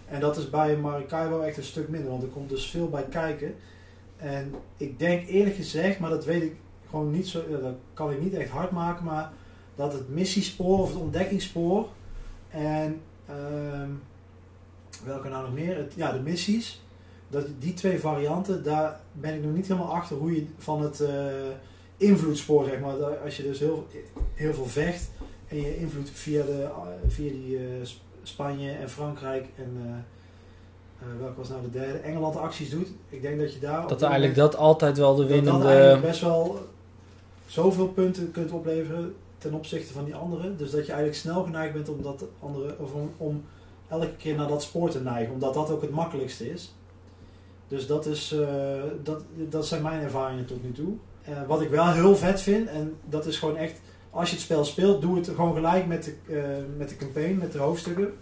[0.07, 3.03] En dat is bij Maracaibo echt een stuk minder, want er komt dus veel bij
[3.03, 3.55] kijken.
[4.17, 6.55] En ik denk eerlijk gezegd, maar dat weet ik
[6.89, 9.31] gewoon niet zo, ja, dat kan ik niet echt hard maken, maar
[9.75, 11.87] dat het missiespoor of het ontdekkingsspoor
[12.49, 13.89] en ehm,
[15.05, 15.77] welke nou nog meer?
[15.77, 16.81] Het, ja, de missies.
[17.27, 20.99] Dat die twee varianten, daar ben ik nog niet helemaal achter hoe je van het
[20.99, 21.25] eh,
[21.97, 23.87] invloedsspoor, zeg maar, als je dus heel,
[24.33, 25.09] heel veel vecht
[25.47, 31.05] en je invloed via, de, eh, via die eh, Sp- Spanje en Frankrijk en eh,
[31.19, 31.97] welke was nou de derde?
[31.97, 32.87] Engeland acties doet.
[33.09, 35.67] Ik denk dat je daar Dat eigenlijk moment- dat altijd wel de dat dat winnende...
[35.67, 36.59] eigenlijk best wel
[37.45, 40.55] zoveel punten kunt opleveren ten opzichte van die andere.
[40.55, 43.43] Dus dat je eigenlijk snel geneigd bent om dat andere, of om, om
[43.87, 46.73] elke keer naar dat spoor te neigen, omdat dat ook het makkelijkste is.
[47.67, 48.47] Dus dat, is, eh,
[49.03, 50.93] dat, dat zijn mijn ervaringen tot nu toe.
[51.47, 53.79] Wat ik wel heel vet vind, en dat is gewoon echt,
[54.11, 57.37] als je het spel speelt, doe het gewoon gelijk met de, eh, met de campaign,
[57.37, 58.13] met de hoofdstukken.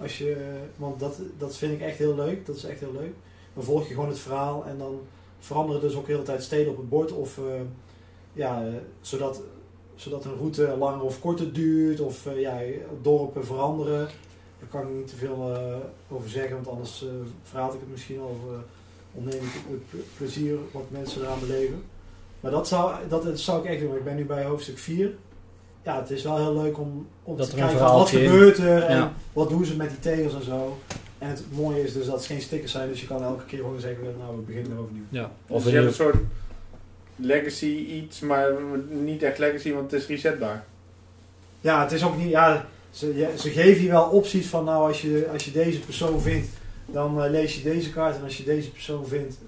[0.00, 0.44] Als je, eh,
[0.76, 3.12] want dat, dat vind ik echt heel leuk, dat is echt heel leuk.
[3.54, 5.00] Dan volg je gewoon het verhaal en dan
[5.38, 7.12] veranderen dus ook de hele tijd steden op het bord.
[7.12, 7.44] Of eh,
[8.32, 8.64] ja,
[9.00, 9.42] zodat,
[9.94, 12.00] zodat een route langer of korter duurt.
[12.00, 12.60] Of ja,
[13.02, 14.08] dorpen veranderen.
[14.58, 15.56] Daar kan ik niet te veel
[16.10, 17.04] over zeggen, want anders
[17.42, 18.40] verraad ik het misschien al.
[19.14, 21.82] Ontneem ik het ple- plezier wat mensen eraan beleven.
[22.42, 23.96] Maar dat zou, dat zou ik echt doen.
[23.96, 25.10] Ik ben nu bij hoofdstuk 4.
[25.82, 28.82] Ja, het is wel heel leuk om, om Dat te kijken van wat gebeurt er
[28.82, 29.12] en Ja.
[29.32, 30.78] wat doen ze met die tegels en zo.
[31.18, 33.58] En het mooie is dus dat het geen stickers zijn, dus je kan elke keer
[33.58, 35.02] gewoon zeggen, nou we beginnen er overnieuw.
[35.08, 35.30] Ja.
[35.46, 36.16] Of Of je in hebt een soort
[37.16, 38.48] legacy iets, maar
[38.88, 40.64] niet echt legacy, want het is resetbaar.
[41.60, 44.86] Ja, het is ook niet, ja, ze, ja, ze geven je wel opties van nou
[44.88, 46.48] als je, als je deze persoon vindt,
[46.86, 48.16] dan eh, lees je deze kaart.
[48.16, 49.38] En als je deze persoon vindt,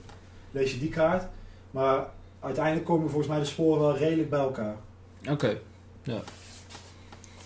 [0.50, 1.24] lees je die kaart.
[1.70, 2.06] Maar
[2.44, 4.76] uiteindelijk komen volgens mij de sporen wel redelijk bij elkaar.
[5.30, 5.56] Oké,
[6.02, 6.18] ja.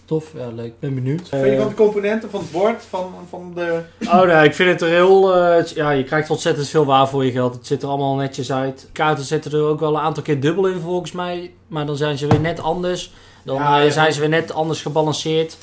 [0.04, 0.66] Tof, ja, leuk.
[0.66, 1.28] Ik ben benieuwd.
[1.28, 3.82] Vind je Eh, van de componenten van het bord, van, van de...
[4.06, 5.36] Oh nee, ik vind het er heel...
[5.36, 7.54] eh, ja, je krijgt ontzettend veel waar voor je geld.
[7.54, 8.88] Het ziet er allemaal netjes uit.
[8.92, 11.52] Kaarten zitten er ook wel een aantal keer dubbel in volgens mij.
[11.66, 13.12] Maar dan zijn ze weer net anders.
[13.44, 15.56] Dan Ja, eh, zijn ze weer net anders gebalanceerd.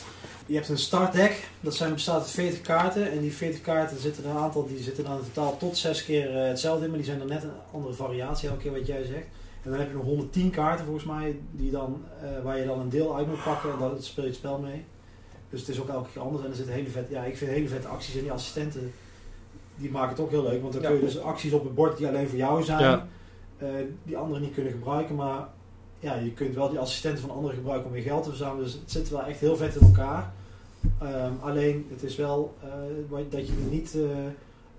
[0.46, 3.12] Je hebt een startdeck, dat zijn, bestaat uit 40 kaarten.
[3.12, 6.06] En die 40 kaarten zitten er een aantal, die zitten dan in totaal tot 6
[6.06, 6.89] keer eh, hetzelfde in.
[6.89, 9.26] Maar die zijn er net een andere variatie, elke keer wat jij zegt.
[9.64, 12.80] En dan heb je nog 110 kaarten volgens mij, die dan, eh, waar je dan
[12.80, 13.72] een deel uit moet pakken.
[13.72, 14.86] En daar speel je het spel mee.
[15.50, 16.43] Dus het is ook elke keer anders.
[16.43, 18.16] En er zitten hele vet, ja, ik vind hele vette acties.
[18.16, 18.93] En die assistenten,
[19.76, 20.62] die maken het ook heel leuk.
[20.62, 20.88] Want dan Ja.
[20.88, 22.80] kun je dus acties op het bord die alleen voor jou zijn.
[22.82, 23.08] Ja.
[23.58, 23.68] eh,
[24.04, 25.16] die anderen niet kunnen gebruiken.
[25.16, 25.48] Maar
[26.06, 28.64] ja, je kunt wel die assistenten van anderen gebruiken om weer geld te verzamelen.
[28.64, 30.32] Dus het zit wel echt heel vet in elkaar.
[31.01, 32.68] Ehm, alleen, het is wel eh,
[33.10, 34.01] wat- dat je er niet eh,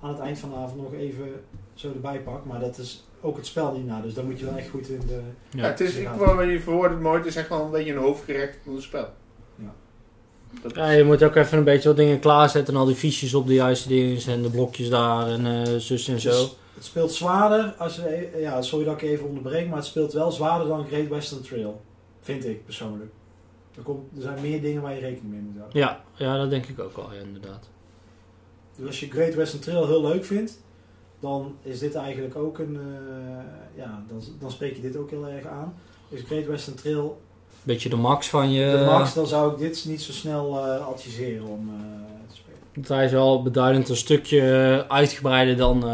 [0.01, 1.27] aan het eind van de avond nog even
[1.75, 2.45] zo erbij pakt.
[2.45, 4.01] Maar dat is ook het spel niet na.
[4.01, 5.21] Dus daar moet je wel echt goed in de...
[5.51, 5.69] Ja, Ja.
[5.69, 7.99] het is, ik, wat je verwoordt het mooi, het is echt wel een beetje een
[8.03, 9.09] hoofdgerecht van het spel.
[9.57, 9.75] Ja.
[10.63, 12.75] Dat, Ja, je moet ook even een beetje wat dingen klaarzetten.
[12.75, 14.21] En al die fiches op de juiste dingen.
[14.27, 15.27] En de blokjes daar.
[15.29, 16.31] En eh zus en zo.
[16.31, 20.13] Dus het speelt zwaarder, als we, ja, sorry dat ik even onderbreek, maar het speelt
[20.13, 21.81] wel zwaarder dan Great Western Trail.
[22.21, 23.11] Vind ik persoonlijk.
[23.77, 25.81] Er, komt, er zijn meer dingen waar je rekening mee moet houden.
[25.81, 27.69] Ja, ja, dat denk ik ook wel, ja, inderdaad.
[28.77, 30.61] Dus als je Great Western Trail heel leuk vindt,
[31.21, 32.77] dan is dit eigenlijk ook een.
[32.77, 35.75] eh, ja, dan, dan spreek je dit ook heel erg aan.
[36.09, 37.21] Is Great Western Trail
[37.63, 38.71] Beetje de max van je...
[38.79, 41.75] de max, dan zou ik dit niet zo snel eh, adviseren om eh,
[42.29, 42.97] te spelen.
[42.97, 45.85] Hij is wel beduidend een stukje uitgebreider dan,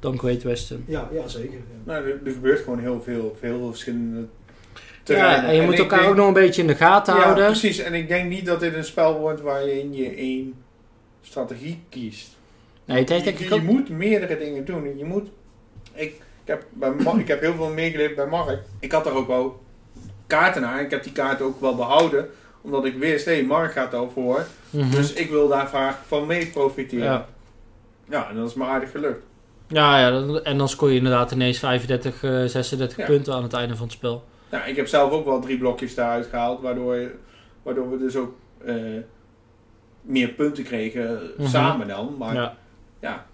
[0.00, 0.84] dan Great Western.
[0.86, 1.52] Ja, ja zeker.
[1.52, 1.58] Ja.
[1.84, 4.26] nou, er, er gebeurt gewoon heel veel op heel veel verschillende
[5.02, 5.42] terreinen.
[5.42, 7.46] Ja, en je moet elkaar denk- ook nog een beetje in de gaten Ja, houden.
[7.46, 7.78] precies.
[7.78, 10.54] En ik denk niet dat dit een spel wordt waarin je één
[11.22, 12.38] strategie kiest.
[12.84, 13.62] Nee, het heeft je, ik je ook...
[13.62, 14.98] moet meerdere dingen doen.
[14.98, 15.28] Je moet...
[15.94, 18.62] Ik, ik, heb, bij ik heb heel veel meegeleefd bij Mark.
[18.80, 19.62] Ik had er ook wel
[20.26, 20.78] kaarten aan.
[20.78, 22.28] Ik heb die kaarten ook wel behouden.
[22.60, 24.46] Omdat ik wist, hé, hey, Mark gaat daarvoor.
[24.70, 24.90] Mhm.
[24.90, 27.04] Dus ik wil daar vaak van mee profiteren.
[27.04, 27.28] Ja.
[28.08, 29.24] Ja, en dat is me aardig gelukt.
[29.72, 33.06] Ja, ja, en dan scoor je inderdaad ineens 35, eh 36 Ja.
[33.06, 34.24] punten aan het einde van het spel.
[34.50, 36.60] Ja, ik heb zelf ook wel drie blokjes daaruit gehaald.
[36.60, 37.10] Waardoor,
[37.62, 38.74] waardoor we dus ook eh,
[40.02, 41.48] meer punten kregen eh, Mhm.
[41.48, 42.14] samen dan.
[42.18, 42.34] Maar
[43.00, 43.26] Ja,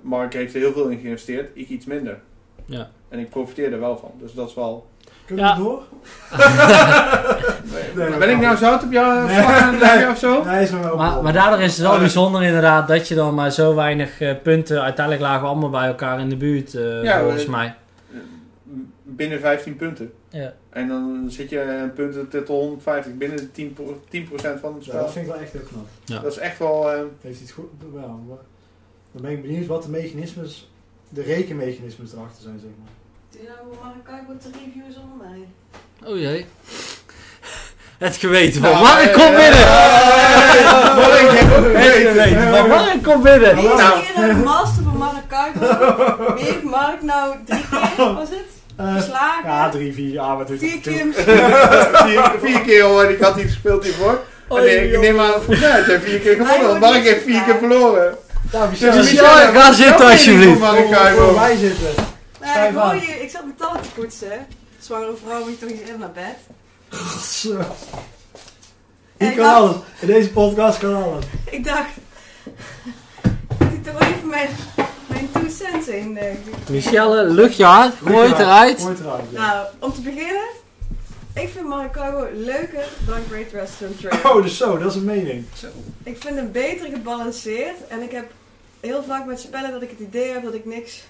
[0.00, 1.50] Mark heeft er heel veel in geïnvesteerd.
[1.54, 2.20] Ik iets minder.
[2.64, 2.90] ja.
[3.08, 4.10] En ik profiteer er wel van.
[4.20, 4.86] Dus dat is wel...
[5.26, 5.56] Kunnen Ja.
[5.56, 5.82] we door?
[7.94, 8.58] Nee, ben ik nou niet.
[8.58, 9.36] zout op jou Nee.
[9.36, 10.44] slag aan het leggen of zo?
[10.44, 13.34] Nee, is maar wel Maar, maar daardoor is het wel bijzonder inderdaad dat je dan
[13.34, 14.82] maar zo weinig eh, punten...
[14.82, 17.74] Uiteindelijk lagen we allemaal bij elkaar in de buurt, eh, Ja, volgens we- mij.
[19.02, 20.12] binnen 15 punten.
[20.28, 20.52] Ja.
[20.70, 24.28] En dan zit je een punten tot 150 binnen de 10%, pro- 10
[24.60, 25.02] van het Ja, spel.
[25.02, 25.86] dat vind ik wel echt heel knap.
[26.04, 26.18] Ja.
[26.18, 26.90] Dat is echt wel...
[26.92, 27.70] eh, Heeft het goed?
[27.94, 28.36] Ja, maar-
[29.12, 30.70] dan ben ik benieuwd wat de mechanismes,
[31.08, 32.88] de rekenmechanismes erachter zijn, zeg maar.
[33.36, 35.48] Doe je nou Maracaibo te review zonder mij?
[36.10, 36.46] Oh jee.
[37.98, 39.66] Het geweten van Nou, Mark eh, komt binnen!
[40.96, 41.30] Mark,
[41.76, 43.54] Het geweten van Mark komt binnen!
[43.56, 43.98] Wie is Nou.
[44.00, 46.34] hier de master van Maracaibo?
[46.34, 48.44] Wie heeft Mark nou drie keer, was het?
[48.76, 49.50] Eh, Verslagen?
[49.50, 53.52] ja, drie, vier, ja, wat doet Vier keer vier, vier keer hoor, ik had iets
[53.52, 54.20] gespeeld hiervoor.
[54.48, 57.42] Oh, En nee, ik neem mij heb jij vier keer gewonnen, want Mark heeft vier
[57.42, 58.16] keer verloren.
[58.52, 60.58] Nou, Dus Michel, ga zitten alsjeblieft.
[60.58, 62.14] voor wij zitten.
[62.52, 64.46] Schrijf ik, hoor je, ik zat mijn tanden te poetsen.
[64.78, 66.36] Zwangere vrouw moet toch niet in naar bed?
[67.24, 67.58] Zo.
[69.16, 69.76] Ik kan dacht- alles.
[70.00, 71.24] In deze podcast kan alles.
[71.50, 71.90] Ik dacht,
[73.58, 74.48] dat ik toch even mijn,
[75.06, 76.16] mijn two cents in.
[76.18, 76.34] eh,
[76.70, 78.78] Michelle, lucht je hart, gooi het eruit.
[78.80, 79.38] Gooi het eruit, ja.
[79.40, 80.46] Nou, om te beginnen,
[81.34, 84.36] ik vind Maracaibo leuker dan Great Western Trail.
[84.36, 85.44] Oh, dus zo, dat is een mening.
[86.02, 88.30] Ik vind hem beter gebalanceerd en ik heb
[88.80, 91.02] heel vaak met spellen dat ik het idee heb dat ik niks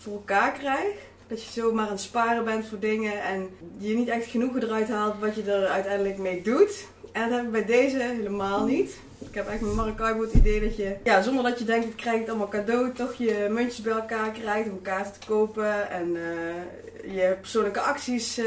[0.00, 0.94] voor elkaar krijg.
[1.26, 3.48] Dat je zomaar aan het sparen bent voor dingen en
[3.78, 6.86] je niet echt genoeg eruit haalt wat je er uiteindelijk mee doet.
[7.12, 8.98] En dat heb ik bij deze helemaal niet.
[9.18, 11.96] Ik heb eigenlijk met Maracaibo het idee dat je, ja, zonder dat je denkt, ik
[11.96, 16.16] krijg het allemaal cadeau, toch je muntjes bij elkaar krijgt om kaarten te kopen en
[16.16, 18.46] eh, je persoonlijke acties eh,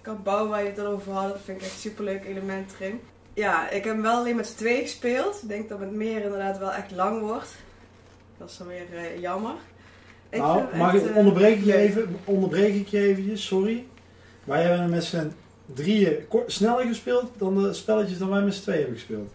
[0.00, 1.28] kan bouwen waar je het al over had.
[1.28, 3.00] Dat vind ik echt een superleuk element erin.
[3.34, 5.42] Ja, ik heb hem wel alleen met z'n tweeën gespeeld.
[5.42, 7.54] Ik denk dat met meer inderdaad wel echt lang wordt.
[8.38, 9.54] Dat is dan weer eh, jammer.
[10.30, 13.84] Ik nou, vind mag ik, eh, onderbreek ik je even, onderbreek ik je eventjes, sorry.
[14.44, 15.32] Wij hebben met z'n
[15.74, 16.14] drieën
[16.46, 19.30] sneller gespeeld dan de spelletjes dan wij met z'n tweeën hebben gespeeld.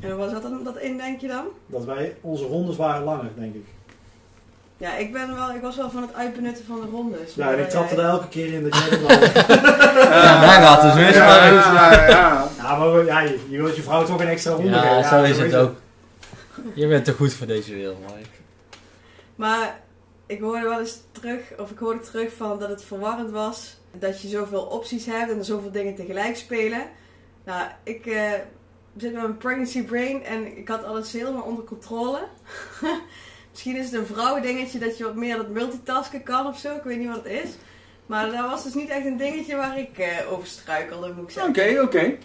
[0.00, 1.44] En waar zat dat, dat in, denk je dan?
[1.66, 3.64] Dat wij, onze rondes waren langer, denk ik.
[4.78, 7.34] Ja, ik, ben wel, ik was wel van het uitbenutten van de rondes.
[7.34, 9.02] Ja, Maar, en ik trapte er elke keer in dat jij er.
[10.02, 12.48] Ja, daar gaat het mis, Ja, ja, ja.
[12.62, 14.88] Ja, maar we- ja, je, je wilt je vrouw toch een extra ronde geven.
[14.96, 15.74] Ja, zo is het ook.
[16.74, 18.28] Je bent te goed voor deze wereld, Mike.
[19.36, 19.82] Maar
[20.26, 23.76] ik hoorde wel eens terug, of ik hoorde terug van dat het verwarrend was.
[23.98, 26.82] Dat je zoveel opties hebt en er zoveel dingen tegelijk spelen.
[27.44, 28.32] Nou, ik eh,
[28.96, 32.18] zit met mijn pregnancy brain en ik had alles helemaal onder controle.
[33.50, 36.76] Misschien is het een vrouwendingetje dat je wat meer dat multitasken kan of zo.
[36.76, 37.50] Ik weet niet wat het is.
[38.06, 41.42] Maar dat was dus niet echt een dingetje waar ik eh, over struikelde, moet ik
[41.42, 41.82] Oké, zeggen.
[41.82, 42.16] oké.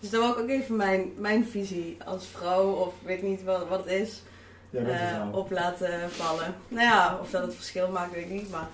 [0.00, 3.84] Dus dat was ook even mijn, mijn visie als vrouw, of weet niet wat, wat
[3.84, 4.22] het is
[4.74, 6.54] Eh, op laten vallen.
[6.68, 8.50] Nou ja, of dat het verschil maakt, weet ik niet.
[8.50, 8.68] Maar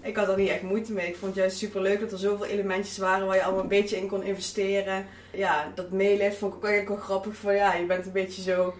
[0.00, 1.06] ik had er niet echt moeite mee.
[1.06, 3.68] Ik vond het juist super leuk dat er zoveel elementjes waren waar je allemaal een
[3.68, 5.06] beetje in kon investeren.
[5.32, 7.36] Ja, dat meelift vond ik ook eigenlijk wel grappig.
[7.36, 8.74] Van ja, je bent een beetje zo.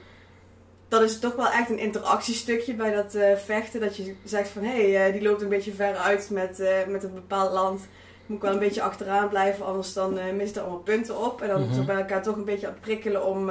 [0.89, 3.81] Dat is toch wel echt een interactiestukje bij dat eh, vechten.
[3.81, 7.03] Dat je zegt van hé, hey, eh, die loopt een beetje ver uit met, met
[7.05, 7.81] een bepaald land.
[8.27, 11.43] Moet ik wel een beetje achteraan blijven, anders dan mist er allemaal punten op.
[11.43, 11.75] En dan Mhm.
[11.75, 13.51] zo bij elkaar toch een beetje aan het prikkelen om,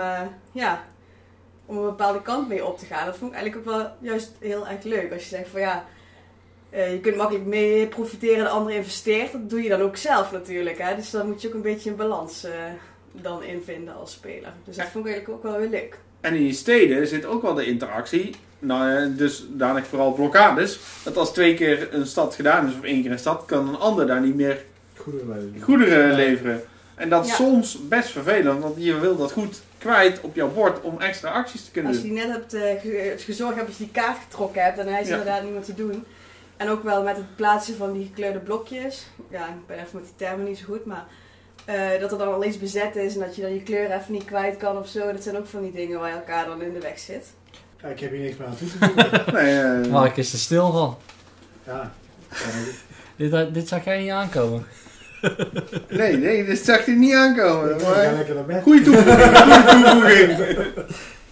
[0.51, 0.83] ja,
[1.67, 3.05] om een bepaalde kant mee op te gaan.
[3.05, 5.13] Dat vond ik eigenlijk ook wel juist heel erg leuk.
[5.13, 5.85] Als je zegt van ja,
[6.69, 9.31] eh, je kunt makkelijk mee profiteren, de ander investeert.
[9.31, 10.77] Dat doe je dan ook zelf natuurlijk.
[10.77, 10.95] Hè?
[10.95, 12.51] Dus dan moet je ook een beetje een balans eh,
[13.11, 14.53] dan in vinden als speler.
[14.63, 15.99] Dus dat vond ik eigenlijk ook wel weer leuk.
[16.21, 18.35] En in die steden zit ook wel de interactie.
[18.59, 20.79] Nou, eh, dus dadelijk vooral blokkades.
[21.03, 23.77] Dat als twee keer een stad gedaan is of één keer een stad, kan een
[23.79, 24.63] ander daar niet meer
[25.59, 26.61] goederen leveren.
[26.95, 27.35] En dat is Ja.
[27.35, 31.63] soms best vervelend, want je wil dat goed kwijt op jouw bord om extra acties
[31.65, 32.15] te kunnen Als je doen.
[32.17, 35.07] die net hebt eh, ge- gezorgd hebt dat je die kaart getrokken hebt, dan is
[35.07, 35.17] Ja.
[35.17, 36.05] inderdaad niet meer te doen.
[36.57, 39.07] En ook wel met het plaatsen van die gekleurde blokjes.
[39.29, 41.05] Ja, ik ben even met die termen niet zo goed, maar
[41.65, 44.13] eh, dat er dan al iets bezet is en dat je dan je kleur even
[44.13, 45.11] niet kwijt kan of zo.
[45.11, 47.25] Dat zijn ook van die dingen waar je elkaar dan in de weg zit.
[47.81, 49.33] Ja, ik heb hier niks meer aan toe te voegen.
[49.43, 50.97] Nee, eh, Mark is er stil van.
[51.63, 51.91] ja.
[53.15, 54.65] Dit, dit zag jij niet aankomen.
[55.89, 57.75] Nee, nee, dit zag je niet aankomen.
[57.75, 57.81] Ik
[58.47, 58.61] Maar...
[58.61, 60.67] Goeie toevoeging, goeie toevoeging.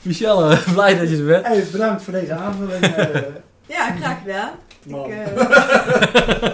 [0.01, 1.45] Michelle, blij dat je er bent.
[1.45, 2.83] Hey, bedankt voor deze aanvulling.
[2.83, 3.21] eh,
[3.65, 4.51] Ja, graag gedaan.
[4.83, 5.05] man.
[5.11, 6.51] Ik, eh,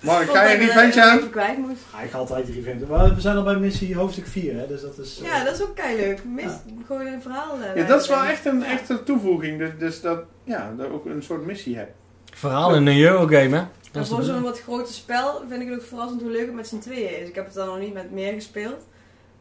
[0.00, 1.16] Mark, vond ga je dat ik revenge dat aan?
[1.18, 1.80] even kwijt moest.
[1.94, 2.86] Ah, ik ga altijd revenge.
[2.88, 5.20] Maar we zijn al bij missie hoofdstuk 4, hè, dus dat is...
[5.22, 6.20] eh, Ja, dat is ook kei leuk.
[6.24, 6.60] Mis, Ja.
[6.86, 7.56] Gewoon een verhaal.
[7.74, 9.58] eh, Ja, dat is wel echt een echte toevoeging.
[9.58, 11.90] Dus, dus dat, ja, dat ook een soort missie hebt.
[12.34, 13.62] Verhaal in een Eurogame, hè?
[13.92, 16.68] En voor zo'n wat groter spel vind ik het ook verrassend hoe leuk het met
[16.68, 17.28] z'n tweeën is.
[17.28, 18.84] Ik heb het dan nog niet met meer gespeeld.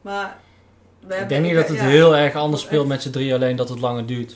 [0.02, 0.38] Maar
[1.00, 3.10] we Ik hebben- denk niet dat het ja, heel erg anders speelt echt- met z'n
[3.10, 4.36] drie, alleen dat het langer duurt.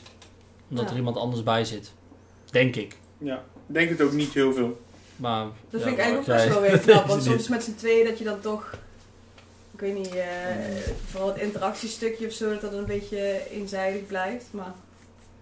[0.69, 0.91] Omdat Ja.
[0.91, 1.91] er iemand anders bij zit.
[2.51, 2.95] Denk ik.
[3.17, 3.35] Ja,
[3.67, 4.81] ik denk het ook niet heel veel.
[5.15, 7.05] Maar, Dat ja, vind ik eigenlijk ook best wel weer knap.
[7.11, 8.73] Want soms met z'n tweeën dat je dan toch...
[9.73, 10.25] Ik weet niet, eh,
[11.09, 14.45] vooral het interactiestukje of zo, dat dat een beetje eenzijdig blijft.
[14.51, 14.73] Maar...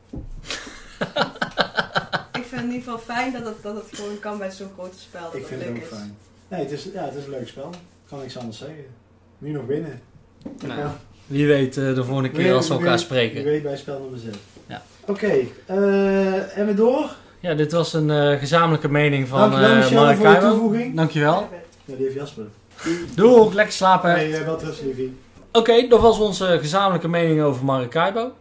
[2.47, 4.69] ik vind het in ieder geval fijn dat het, dat het gewoon kan bij zo'n
[4.77, 5.21] grote spel.
[5.23, 5.97] Dat Ik het vind het leuk ook is.
[5.97, 6.17] fijn.
[6.47, 7.69] Nee, het is, ja, het is een leuk spel.
[8.09, 8.85] Kan niks anders zeggen.
[9.37, 10.01] Nu nog winnen.
[10.65, 10.97] Nou, Ja.
[11.25, 13.43] wie weet eh, de volgende keer als we elkaar spreken.
[13.43, 14.35] weet bij spel nummer 6.
[14.67, 14.81] Ja.
[15.07, 15.31] Oké,
[15.65, 17.09] eh, en we door.
[17.39, 20.49] Ja, dit was een eh, gezamenlijke mening van Dankjewel eh Michel voor je Maracaibo.
[20.49, 20.95] toevoeging.
[20.95, 21.49] Dankjewel.
[21.85, 22.45] Ja, die heeft Jasper.
[23.15, 24.13] Doei, lekker slapen.
[24.15, 25.17] Nee, wel terug, liefie.
[25.51, 28.31] Oké, dat was onze gezamenlijke mening over Maracaibo.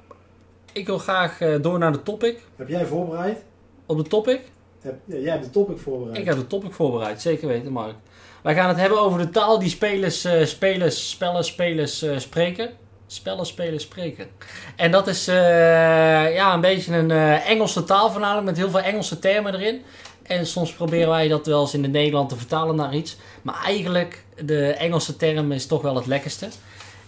[0.73, 2.39] Ik wil graag eh, door naar de topic.
[2.57, 3.39] Heb jij voorbereid?
[3.87, 4.41] Op de topic?
[4.83, 6.19] Ja, jij hebt de topic voorbereid.
[6.19, 7.95] Ik heb de topic voorbereid, zeker weten, Mark.
[8.43, 12.71] Wij gaan het hebben over de taal die spelers, eh, spelers spellen, spelers eh, spreken.
[13.07, 14.27] Spellen, spelers, spreken.
[14.77, 15.35] En dat is eh,
[16.35, 17.11] ja, een beetje een
[17.41, 19.83] Engelse taal voornamelijk, met heel veel Engelse termen erin.
[20.23, 23.17] En soms proberen wij dat wel eens in het Nederland te vertalen naar iets.
[23.43, 26.49] Maar eigenlijk, de Engelse term is toch wel het lekkerste.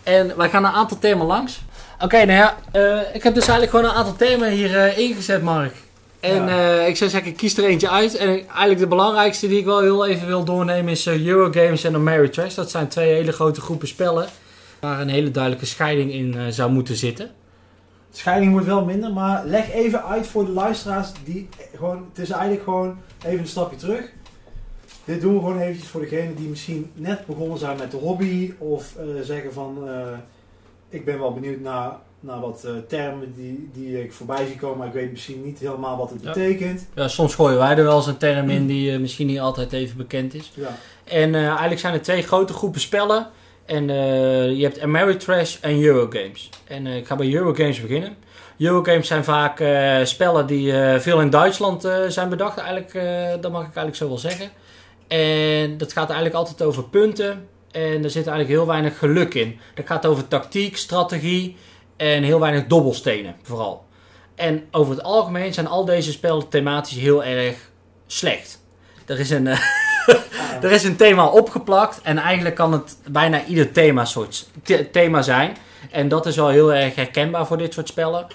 [0.02, 1.60] En wij gaan een aantal termen langs.
[2.02, 2.56] Oké, nou ja,
[3.12, 5.74] ik heb dus eigenlijk gewoon een aantal termen hier ingezet, Mark.
[6.20, 6.78] En Ja.
[6.80, 8.16] eh, ik zou zeggen, ik kies er eentje uit.
[8.16, 11.94] En eigenlijk de belangrijkste die ik wel heel even wil doornemen is eh, Eurogames en
[11.94, 12.54] Ameritrash.
[12.54, 14.28] Dat zijn twee hele grote groepen spellen
[14.80, 17.30] waar een hele duidelijke scheiding in eh, zou moeten zitten.
[18.10, 22.30] Scheiding moet wel minder, maar leg even uit voor de luisteraars die gewoon, het is
[22.30, 24.04] eigenlijk gewoon even een stapje terug.
[25.04, 28.52] Dit doen we gewoon eventjes voor degenen die misschien net begonnen zijn met de hobby
[28.58, 29.88] of zeggen van
[30.88, 34.78] ik ben wel benieuwd naar, naar wat eh, termen die, die ik voorbij zie komen,
[34.78, 36.32] maar ik weet misschien niet helemaal wat het Ja.
[36.32, 36.86] betekent.
[36.94, 39.72] Ja, soms gooien wij er wel eens een term in die eh, misschien niet altijd
[39.72, 40.50] even bekend is.
[40.54, 40.76] Ja.
[41.04, 43.26] En eh, eigenlijk zijn er twee grote groepen spellen.
[43.66, 46.48] En eh, je hebt Ameritrash en Eurogames.
[46.64, 48.16] En ik ga bij Eurogames beginnen.
[48.58, 52.58] Eurogames zijn vaak eh, spellen die eh, veel in Duitsland eh, zijn bedacht.
[52.58, 54.50] Eigenlijk, eh, dat mag ik eigenlijk zo wel zeggen.
[55.08, 57.46] En dat gaat eigenlijk altijd over punten.
[57.70, 59.58] En er zit eigenlijk heel weinig geluk in.
[59.74, 61.56] Dat gaat over tactiek, strategie
[61.98, 63.84] en heel weinig dobbelstenen vooral.
[64.34, 67.56] En over het algemeen zijn al deze spellen thematisch heel erg
[68.06, 68.62] slecht.
[69.06, 69.58] Er is een, eh,
[70.64, 75.22] er is een thema opgeplakt en eigenlijk kan het bijna ieder thema, soort, the- thema
[75.22, 75.56] zijn.
[75.90, 78.26] En dat is wel heel erg herkenbaar voor dit soort spellen.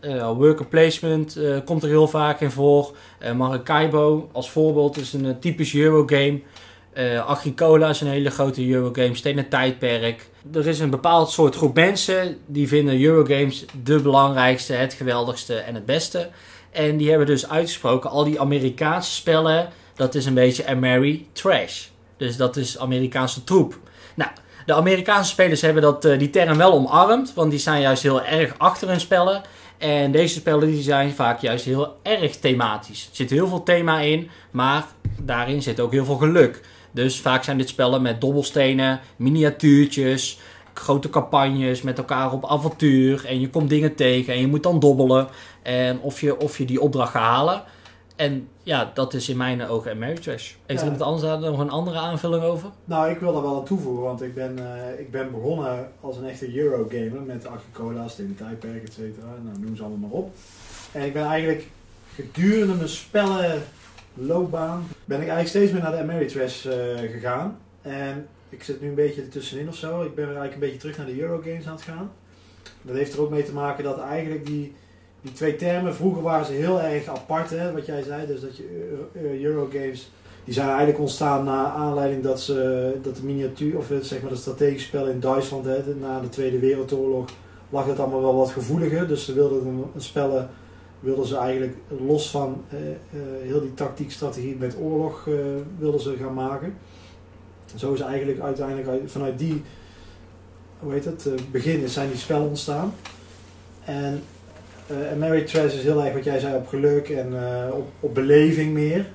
[0.00, 2.96] Eh, worker placement eh, komt er heel vaak in voor.
[3.36, 6.40] Maracaibo als voorbeeld is een typisch Eurogame.
[6.96, 9.14] Eh Agricola is een hele grote Eurogame.
[9.14, 10.28] Stenen tijdperk.
[10.54, 15.74] Er is een bepaald soort groep mensen die vinden Eurogames de belangrijkste, het geweldigste en
[15.74, 16.28] het beste.
[16.70, 21.86] En die hebben dus uitgesproken, al die Amerikaanse spellen, dat is een beetje Ameri trash.
[22.16, 23.78] Dus dat is Amerikaanse troep.
[24.14, 24.30] Nou,
[24.66, 28.24] de Amerikaanse spelers hebben dat, eh, die term wel omarmd, want die zijn juist heel
[28.24, 29.42] erg achter hun spellen.
[29.78, 33.08] En deze spellen die zijn vaak juist heel erg thematisch.
[33.10, 34.84] Er zit heel veel thema in, maar
[35.20, 36.60] daarin zit ook heel veel geluk.
[36.96, 40.38] Dus vaak zijn dit spellen met dobbelstenen, miniatuurtjes,
[40.74, 43.24] grote campagnes met elkaar op avontuur.
[43.26, 45.28] En je komt dingen tegen en je moet dan dobbelen.
[45.62, 47.62] En of je, of je die opdracht gaat halen.
[48.16, 50.52] En ja, dat is in mijn ogen Ameritrash.
[50.66, 50.84] Heeft Ja.
[50.86, 52.68] iemand anders daar nog een andere aanvulling over?
[52.84, 56.16] Nou, ik wil er wel aan toevoegen, want ik ben, eh, ik ben begonnen als
[56.16, 59.26] een echte Eurogamer met Agricola, Stenen Tijdperk, et cetera.
[59.44, 60.34] Nou, noem ze allemaal maar op.
[60.92, 61.66] En ik ben eigenlijk
[62.14, 62.88] gedurende mijn
[64.16, 66.74] spellenloopbaan, ben ik eigenlijk steeds meer naar de Ameritrash eh
[67.10, 67.58] gegaan.
[67.82, 70.02] En ik zit nu een beetje ertussenin of zo.
[70.02, 72.10] Ik ben eigenlijk een beetje terug naar de Eurogames aan het gaan.
[72.82, 74.74] Dat heeft er ook mee te maken dat eigenlijk die,
[75.20, 78.26] die twee termen, vroeger waren ze heel erg apart, hè, wat jij zei.
[78.26, 80.10] Dus dat je eh, eh, Eurogames
[80.44, 84.36] die zijn eigenlijk ontstaan na aanleiding dat, ze, dat de miniatuur, of zeg maar de
[84.36, 87.28] strategische spellen in Duitsland, na de Tweede Wereldoorlog,
[87.70, 89.08] lag het allemaal wel wat gevoeliger.
[89.08, 90.50] Dus ze wilden een, een spellen,
[91.00, 91.74] wilden ze eigenlijk
[92.06, 92.96] los van eh, eh,
[93.42, 95.34] heel die tactiek, strategie met oorlog, eh,
[95.78, 96.74] wilden ze gaan maken.
[97.74, 99.62] Zo is eigenlijk uiteindelijk uit- vanuit die,
[100.78, 102.92] hoe heet het, begin zijn die spellen ontstaan.
[103.84, 104.22] En
[104.86, 107.32] eh Ameritrash is heel erg wat jij zei op geluk en
[107.72, 109.06] op, op beleving meer.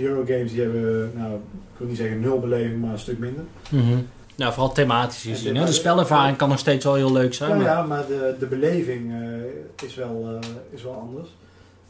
[0.00, 3.44] Eurogames die hebben, nou, ik wil niet zeggen nul beleving, maar een stuk minder.
[4.36, 5.56] Nou, vooral thematisch En gezien.
[5.56, 5.64] Hè?
[5.64, 7.50] De spelervaring kan nog steeds wel heel leuk zijn.
[7.50, 11.28] Ja, maar- ja, maar de, de beleving eh, is, wel, eh, is wel anders.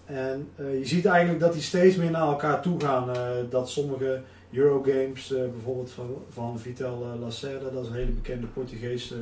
[0.04, 3.08] En eh, je ziet eigenlijk dat die steeds meer naar elkaar toe gaan.
[3.50, 4.20] dat sommige
[4.52, 9.14] Eurogames, bijvoorbeeld van, van Vital Lacerda, dat is een hele bekende Portugese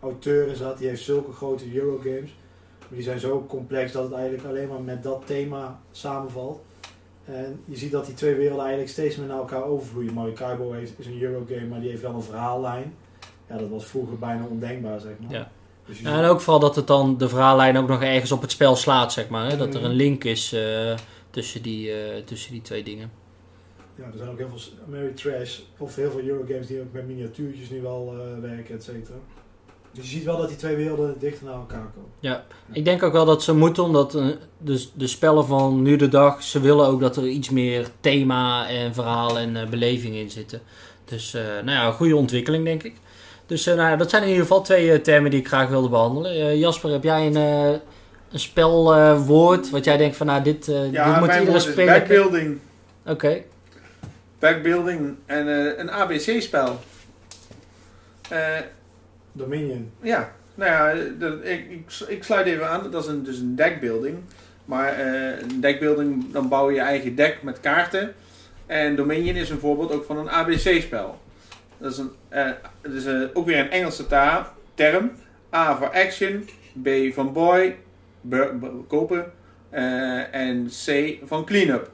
[0.00, 0.78] auteur is dat.
[0.78, 2.36] Die heeft zulke grote Eurogames.
[2.78, 6.60] Maar die zijn zo complex dat het eigenlijk alleen maar met dat thema samenvalt.
[7.28, 10.14] En je ziet dat die twee werelden eigenlijk steeds meer naar elkaar overvloeien.
[10.14, 12.94] Maracaibo heeft, is een Eurogame, maar die heeft wel een verhaallijn.
[13.48, 15.32] Ja, dat was vroeger bijna ondenkbaar, zeg maar.
[15.32, 15.50] Ja.
[15.86, 18.76] Dus en ook vooral dat het dan de verhaallijn ook nog ergens op het spel
[18.76, 19.50] slaat, zeg maar.
[19.50, 19.56] Hè?
[19.56, 20.94] Dat er een link is eh,
[21.30, 23.10] tussen, die, eh, tussen die twee dingen.
[23.94, 27.70] Ja, er zijn ook heel veel Ameritrash of heel veel Eurogames die ook met miniatuurtjes
[27.70, 29.16] nu wel eh, werken, et cetera.
[29.98, 32.42] Dus je ziet wel dat die twee werelden dichter naar elkaar komen.
[32.72, 34.26] Ik denk ook wel dat ze moeten, omdat eh,
[34.58, 38.68] de, de spellen van nu de dag, ze willen ook dat er iets meer thema
[38.68, 40.60] en verhaal en eh, beleving in zitten.
[41.04, 42.94] Dus eh, nou ja, een goede ontwikkeling denk ik.
[43.46, 45.88] Dus eh, nou ja, dat zijn in ieder geval twee termen die ik graag wilde
[45.88, 46.30] behandelen.
[46.32, 47.78] Eh, Jasper, heb jij een, eh,
[48.32, 51.64] een spelwoord wat jij denkt van nou dit, eh, Ja, dit moet mijn iedere woord
[51.66, 51.98] is speler...
[51.98, 52.58] backbuilding.
[53.06, 53.42] Oké,
[54.38, 56.78] Backbuilding en eh, een ABC-spel.
[59.38, 59.92] Dominion.
[60.02, 60.90] Ja, nou ja,
[61.42, 62.90] ik, ik, ik sluit even aan.
[62.90, 64.18] Dat is een, dus een deckbuilding.
[64.64, 68.14] Maar eh, een deckbuilding, dan bouw je je eigen deck met kaarten.
[68.66, 71.18] En Dominion is een voorbeeld ook van een ABC-spel.
[71.78, 72.50] Dat is, een, eh,
[72.82, 75.10] is eh, ook weer een Engelse ta- term.
[75.54, 76.48] A voor action,
[76.82, 77.76] B van boy,
[78.88, 79.32] kopen.
[80.30, 81.90] en C van clean-up.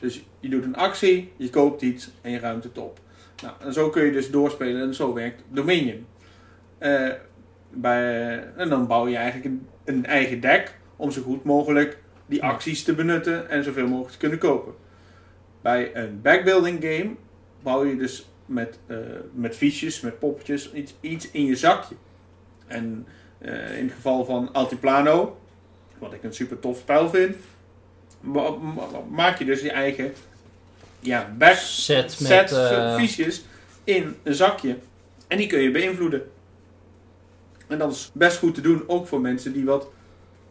[0.00, 2.98] Dus je doet een actie, je koopt iets en je ruimt het op.
[3.42, 6.06] Nou, en zo kun je dus doorspelen en zo werkt Dominion.
[6.78, 7.10] Eh,
[7.70, 9.54] bij, en dan bouw je eigenlijk
[9.84, 14.18] een, eigen deck om zo goed mogelijk die acties te benutten en zoveel mogelijk te
[14.18, 14.74] kunnen kopen.
[15.60, 17.10] Bij een backbuilding game
[17.62, 18.96] bouw je dus met, eh,
[19.32, 21.94] met fiches, met poppetjes, iets, iets in je zakje.
[22.66, 23.06] En
[23.38, 25.38] eh, in het geval van Altiplano,
[25.98, 27.36] wat ik een super tof spel vind,
[28.20, 30.12] ma- ma- maak je dus je eigen
[31.00, 32.28] ja, back, set met...
[32.28, 33.44] set eh, fiches
[33.84, 34.76] in een zakje.
[35.26, 36.30] En die kun je beïnvloeden.
[37.68, 39.90] En dat is best goed te doen, ook voor mensen die wat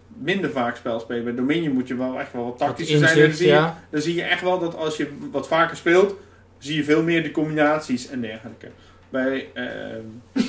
[0.07, 1.23] minder vaak spel spelen.
[1.23, 3.19] Bij Dominion moet je wel echt wel wat tactischer zijn.
[3.19, 3.83] Dan zie, je, ja.
[3.89, 6.15] dan zie je echt wel dat als je wat vaker speelt,
[6.57, 8.67] zie je veel meer de combinaties en dergelijke.
[9.09, 10.05] Bij ehm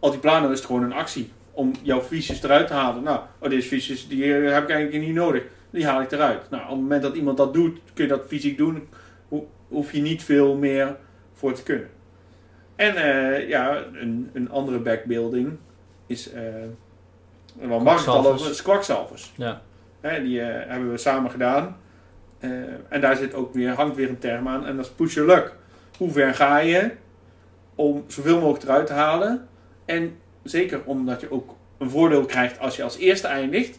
[0.00, 3.02] Altiplano is het gewoon een actie om jouw fiches eruit te halen.
[3.02, 5.42] Nou, oh, deze fiches die eh, heb ik eigenlijk niet nodig.
[5.70, 6.50] Die haal ik eruit.
[6.50, 8.88] Nou, op het moment dat iemand dat doet, kun je dat fysiek doen.
[9.28, 10.96] Ho- hoef je niet veel meer
[11.34, 11.88] voor te kunnen.
[12.76, 15.56] En eh, ja, een, een andere backbuilding
[16.08, 16.32] is.
[16.32, 16.42] eh
[17.60, 19.32] waar Mark het al over is kwakzalvers.
[19.36, 19.60] Ja.
[20.00, 21.76] Hè, die eh, hebben we samen gedaan.
[22.38, 22.50] Eh,
[22.88, 24.66] en daar zit ook weer, hangt weer een term aan.
[24.66, 25.54] En dat is push your luck.
[25.96, 26.90] Hoe ver ga je
[27.74, 29.48] om zoveel mogelijk eruit te halen?
[29.84, 33.78] En zeker omdat je ook een voordeel krijgt als je als eerste eindigt.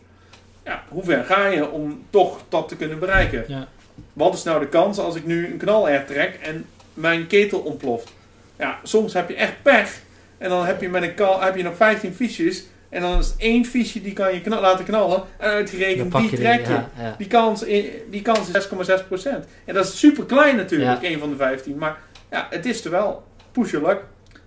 [0.63, 3.43] Ja, hoe ver ga je om toch dat te kunnen bereiken?
[3.47, 3.67] Ja.
[4.13, 8.13] Wat is nou de kans als ik nu een knal trek en mijn ketel ontploft?
[8.57, 10.01] Ja, soms heb je echt pech.
[10.39, 12.65] En dan heb je met een kal heb je nog 15 fiches.
[12.89, 15.23] En dan is het één fiche die kan je laten knallen.
[15.37, 16.71] En uitgerekend die trek je.
[16.71, 17.15] ja, ja.
[17.17, 17.65] Die kans,
[18.09, 19.29] die kans is 6,6%.
[19.65, 21.77] En dat is super klein natuurlijk, één van de 15.
[21.77, 21.97] Maar
[22.31, 23.23] ja, het is er wel.
[23.51, 24.03] Push your luck.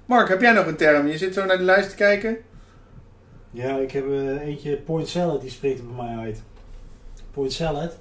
[0.06, 1.06] Mark, heb jij nog een term?
[1.06, 2.36] Je zit zo naar de lijst te kijken.
[3.50, 6.42] Ja, ik heb eh, eentje Point Salad, die spreekt er bij mij uit.
[7.32, 7.96] Point Salad.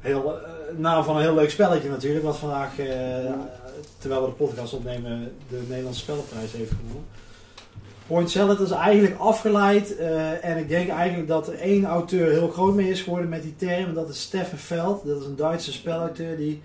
[0.00, 2.86] Heel, eh, naam van een heel leuk spelletje natuurlijk, wat vandaag, eh,
[3.98, 7.04] terwijl we de podcast opnemen, de Nederlandse spellenprijs heeft gewonnen.
[8.06, 12.48] Point Salad is eigenlijk afgeleid eh, en ik denk eigenlijk dat er één auteur heel
[12.48, 13.88] groot mee is geworden met die term.
[13.88, 15.06] En dat is Steffen Veld.
[15.06, 16.62] Dat is een Duitse spelauteur die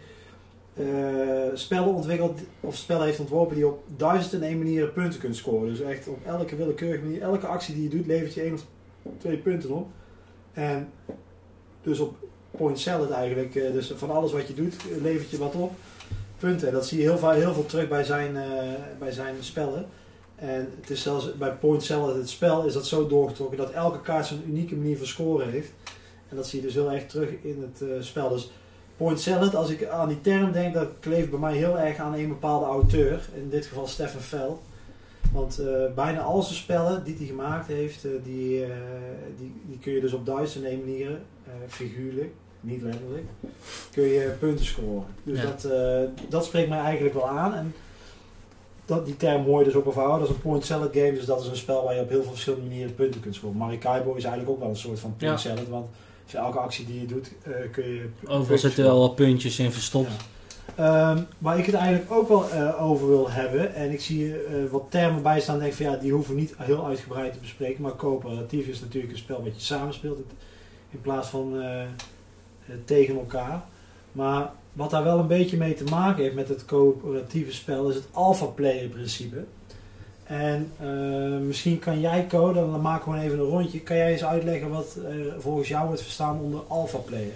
[0.73, 0.85] eh,
[1.53, 5.69] spellen ontwikkelt of spellen heeft ontworpen die op duizend en één manieren punten kunt scoren.
[5.69, 8.63] Dus echt op elke willekeurige manier, elke actie die je doet, levert je één of
[9.17, 9.87] twee punten op.
[10.53, 10.89] En
[11.83, 12.15] dus op
[12.51, 15.71] point salad eigenlijk, eh, dus van alles wat je doet, levert je wat op.
[16.37, 16.67] Punten.
[16.67, 19.85] En dat zie je heel, heel veel terug bij zijn, eh, bij zijn spellen.
[20.35, 24.01] En het is zelfs bij point salad, het spel, is dat zo doorgetrokken dat elke
[24.01, 25.71] kaart zijn unieke manier van scoren heeft.
[26.29, 28.29] En dat zie je dus heel erg terug in het eh, spel.
[28.29, 28.51] Dus
[28.97, 32.13] Point Salad, als ik aan die term denk, dat kleeft bij mij heel erg aan
[32.13, 33.29] een bepaalde auteur.
[33.33, 34.61] In dit geval Stefan Veld.
[35.31, 38.65] Want eh, bijna al zijn spellen die hij gemaakt heeft, die,
[39.37, 41.21] die, die kun je dus op duizend en één manieren,
[41.67, 42.33] figuurlijk,
[42.65, 43.25] niet letterlijk,
[43.91, 45.05] kun je punten scoren.
[45.23, 45.45] Dus Ja.
[45.45, 47.53] dat, eh, dat spreekt mij eigenlijk wel aan.
[47.53, 47.73] En
[48.85, 50.21] dat, die term hoor je dus ook al verhouden.
[50.21, 52.21] Dat is een point salad game, dus dat is een spel waar je op heel
[52.21, 53.57] veel verschillende manieren punten kunt scoren.
[53.57, 55.85] Maracaibo is eigenlijk ook wel een soort van point salad, want
[56.25, 58.09] voor elke actie die je doet eh, kun je...
[58.27, 60.11] Overal zitten wel wat puntjes in verstopt.
[60.11, 61.11] Ja.
[61.11, 64.33] Ehm, waar ik het eigenlijk ook wel eh, over wil hebben, en ik zie
[64.71, 67.81] wat termen bij staan, denk van ja, die hoeven we niet heel uitgebreid te bespreken,
[67.81, 70.19] maar coöperatief is natuurlijk een spel wat je samenspeelt
[70.91, 71.63] in plaats van
[72.85, 73.63] tegen elkaar.
[74.11, 77.95] Maar wat daar wel een beetje mee te maken heeft met het coöperatieve spel is
[77.95, 79.43] het alpha player principe.
[80.23, 80.87] En eh,
[81.41, 84.97] misschien kan jij, Co, dan maken we even een rondje, kan jij eens uitleggen wat
[85.05, 87.33] eh, volgens jou wordt verstaan onder alpha player?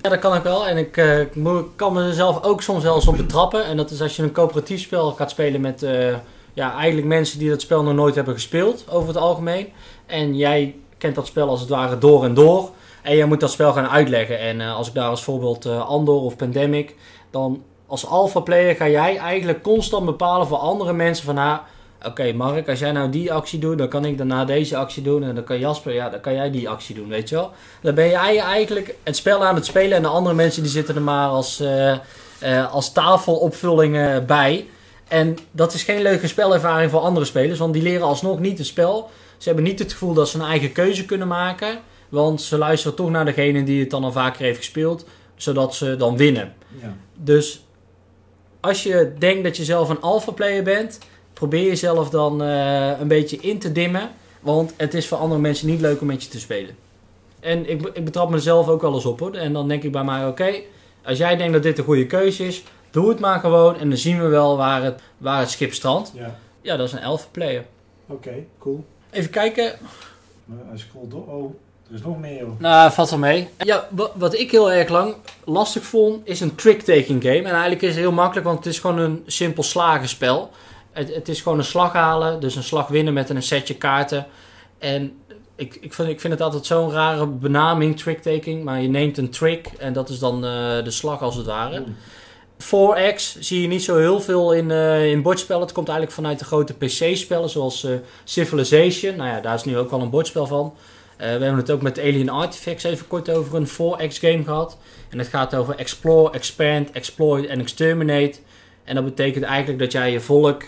[0.00, 0.66] Ja, dat kan ik wel.
[0.66, 3.64] En ik eh, kan mezelf ook soms wel eens op betrappen.
[3.64, 6.14] En dat is als je een coöperatief spel gaat spelen met eh,
[6.52, 9.68] ja, eigenlijk mensen die dat spel nog nooit hebben gespeeld, over het algemeen.
[10.06, 12.70] En jij kent dat spel als het ware door en door.
[13.02, 14.38] En jij moet dat spel gaan uitleggen.
[14.38, 16.96] En eh, als ik daar als voorbeeld eh, Andor of Pandemic,
[17.30, 21.58] dan als alpha player ga jij eigenlijk constant bepalen voor andere mensen van, nou,
[22.06, 25.22] Oké, Mark, als jij nou die actie doet, dan kan ik daarna deze actie doen.
[25.24, 27.50] En dan kan Jasper, ja, dan kan jij die actie doen, weet je wel.
[27.80, 29.96] Dan ben jij eigenlijk het spel aan het spelen.
[29.96, 34.66] En de andere mensen die zitten er maar als, eh, als tafelopvullingen bij.
[35.08, 37.58] En dat is geen leuke spelervaring voor andere spelers.
[37.58, 39.10] Want die leren alsnog niet het spel.
[39.36, 41.78] Ze hebben niet het gevoel dat ze een eigen keuze kunnen maken.
[42.12, 45.04] Want ze luisteren toch naar degene die het dan al vaker heeft gespeeld.
[45.36, 46.54] Zodat ze dan winnen.
[46.82, 46.96] Ja.
[47.14, 47.64] Dus
[48.60, 50.98] als je denkt dat je zelf een alpha player bent,
[51.32, 54.10] probeer jezelf dan eh, een beetje in te dimmen.
[54.40, 56.76] Want het is voor andere mensen niet leuk om met je te spelen.
[57.40, 59.34] En ik, ik betrap mezelf ook wel eens op hoor.
[59.34, 60.52] En dan denk ik bij mij, oké,
[61.04, 63.76] als jij denkt dat dit een goede keuze is, doe het maar gewoon.
[63.78, 66.12] En dan zien we wel waar het, waar het schip strandt.
[66.14, 66.38] ja.
[66.60, 67.64] Ja, dat is een alpha player.
[68.06, 68.84] Oké, cool.
[69.10, 69.72] Even kijken.
[70.44, 71.26] Maar Hij scrolt door.
[71.26, 71.54] Oh,
[71.94, 72.60] is nog meer joh.
[72.60, 73.48] Nou, valt wel mee.
[73.58, 75.14] Ja, wa- wat ik heel erg lang
[75.44, 77.38] lastig vond, is een trick-taking game.
[77.38, 80.50] En eigenlijk is het heel makkelijk, want het is gewoon een simpel slagenspel.
[80.92, 84.26] Het, het is gewoon een slag halen, dus een slag winnen met een setje kaarten.
[84.78, 85.12] En
[85.56, 88.64] ik, ik, vind, ik vind het altijd zo'n rare benaming, trick-taking.
[88.64, 90.50] Maar je neemt een trick en dat is dan eh,
[90.84, 91.78] de slag als het ware.
[91.80, 91.88] Oeh.
[92.62, 95.62] 4X zie je niet zo heel veel in, eh in bordspellen.
[95.62, 97.92] Het komt eigenlijk vanuit de grote PC-spellen zoals eh,
[98.24, 99.16] Civilization.
[99.16, 100.74] Nou ja, daar is nu ook wel een bordspel van.
[101.22, 104.78] Eh, we hebben het ook met Alien Artifacts even kort over een 4X game gehad.
[105.10, 108.38] En het gaat over explore, expand, exploit en exterminate.
[108.84, 110.62] En dat betekent eigenlijk dat jij je volk,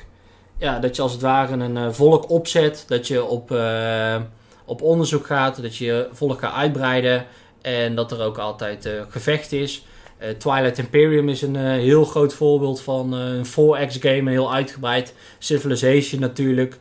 [0.58, 2.84] ja, dat je als het ware een eh, volk opzet.
[2.88, 4.16] Dat je op, eh,
[4.64, 7.26] op onderzoek gaat, dat je je volk gaat uitbreiden.
[7.62, 9.84] En dat er ook altijd gevecht is.
[10.38, 15.14] Twilight Imperium is een heel groot voorbeeld van een 4X game, heel uitgebreid.
[15.38, 16.78] Civilization natuurlijk.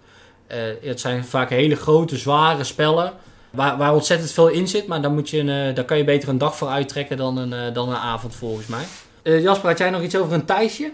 [0.81, 3.13] Het zijn vaak hele grote, zware spellen.
[3.53, 6.03] Waar, waar ontzettend veel in zit, maar daar, moet je een, eh, daar kan je
[6.03, 8.83] beter een dag voor uittrekken dan een, eh, dan een avond volgens mij.
[9.23, 10.91] Eh, Jasper, had jij nog iets over een Thijsje?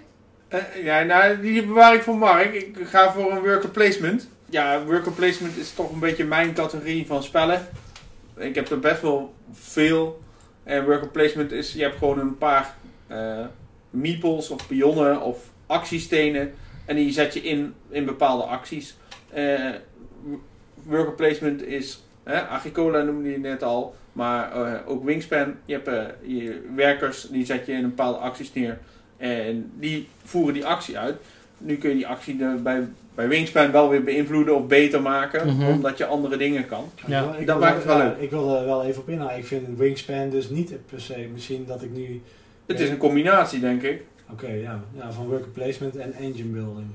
[0.48, 2.54] Eh, ja, nou, die bewaar ik voor Mark.
[2.54, 4.28] Ik ga voor een worker placement.
[4.50, 7.68] Ja, worker placement is toch een beetje mijn categorie van spellen.
[8.38, 10.20] Ik heb er best wel veel.
[10.64, 12.76] En worker placement is, je hebt gewoon een paar
[13.08, 13.46] eh
[13.90, 16.54] meeples of pionnen of actiestenen.
[16.86, 18.96] En die zet je in, in bepaalde acties.
[19.30, 19.74] Eh,
[20.74, 23.96] worker placement is, hè, Agricola noemde je net al.
[24.14, 25.54] Maar eh, ook Wingspan.
[25.66, 28.78] Je hebt eh, je werkers, die zet je in een bepaalde acties neer.
[29.18, 31.16] En die voeren die actie uit.
[31.58, 35.56] Nu kun je die actie bij, bij Wingspan wel weer beïnvloeden of beter maken.
[35.56, 35.68] Mhm.
[35.68, 36.90] Omdat je andere dingen kan.
[37.08, 38.18] Ja, Ik wil- ik dat wil- maakt het wel ja, leuk.
[38.18, 39.38] Ik wil er wel even op inhouden.
[39.38, 41.28] Ik vind wingspan dus niet per se.
[41.34, 42.22] Misschien dat ik nu...
[42.66, 44.04] Het is een combinatie, denk ik.
[44.32, 45.12] Oké, ja, ja.
[45.12, 46.88] Van worker placement en engine building.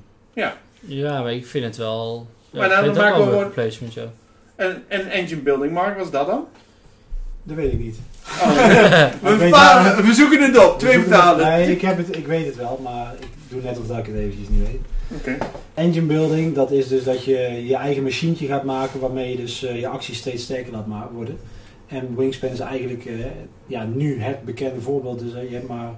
[0.87, 2.27] Ja, maar ik vind het wel...
[2.51, 4.05] Ja, Maar dan ook maken wel we worker placement, ja.
[4.57, 6.45] En, en engine building, Mark, wat is dat dan?
[7.43, 7.97] Dat weet ik niet.
[8.43, 8.51] Oh,
[9.13, 11.47] ik we, vertalen- we zoeken het op, twee vertalen.
[11.47, 14.07] Nee, ik, heb het, ik weet het wel, maar ik doe net of dat ik
[14.07, 14.81] het eventjes niet weet.
[15.19, 15.37] Oké.
[15.75, 19.65] Engine building, dat is dus dat je je eigen machientje gaat maken waarmee je dus
[19.65, 21.39] eh, je acties steeds sterker laat worden.
[21.87, 23.15] En Wingspan is eigenlijk eh,
[23.67, 25.19] ja, nu het bekende voorbeeld.
[25.19, 25.91] Dus eh, je hebt maar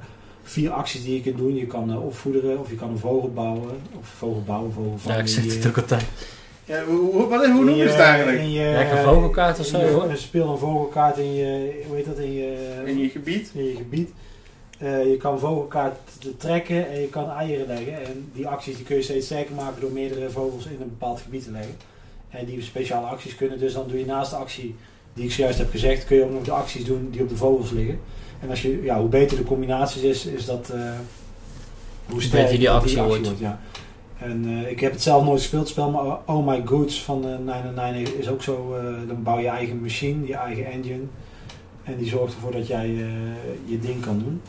[0.43, 1.55] vier acties die je kunt doen.
[1.55, 3.71] Je kan eh, opvoederen of je kan een vogel bouwen.
[3.99, 5.19] Of vogel bouwen, vogel Ja, vangen.
[5.21, 6.05] ik zeg in het ook altijd.
[6.67, 8.39] Ja, hoe, hoe, wat, hoe ze je- het eigenlijk?
[8.39, 10.17] in je- Lekker vogelkaart of zo, je- hoor.
[10.17, 13.51] Speel een vogelkaart in je, hoe heet dat, in je, In je gebied?
[13.55, 14.11] in je gebied.
[14.79, 15.97] Eh, je kan vogelkaart
[16.37, 18.05] trekken en je kan eieren leggen.
[18.07, 21.21] En die acties die kun je steeds sterker maken door meerdere vogels in een bepaald
[21.21, 21.75] gebied te leggen.
[22.31, 24.75] En die speciale acties kunnen dus dan doe je naast de actie
[25.14, 27.37] die ik zojuist heb gezegd, kun je ook nog de acties doen die op de
[27.37, 27.99] vogels liggen.
[28.41, 30.81] En als je, ja, hoe beter de combinaties is, is dat eh,
[32.11, 33.29] hoe beter die actie wordt.
[33.39, 33.61] ja.
[34.19, 37.39] En eh, ik heb het zelf nooit gespeeld, spel, maar Oh My Goods van eh
[37.39, 38.75] 999 is ook zo.
[38.75, 41.03] eh, dan bouw je eigen machine, je eigen engine.
[41.83, 43.05] En die zorgt ervoor dat jij eh,
[43.64, 44.41] je ding kan doen.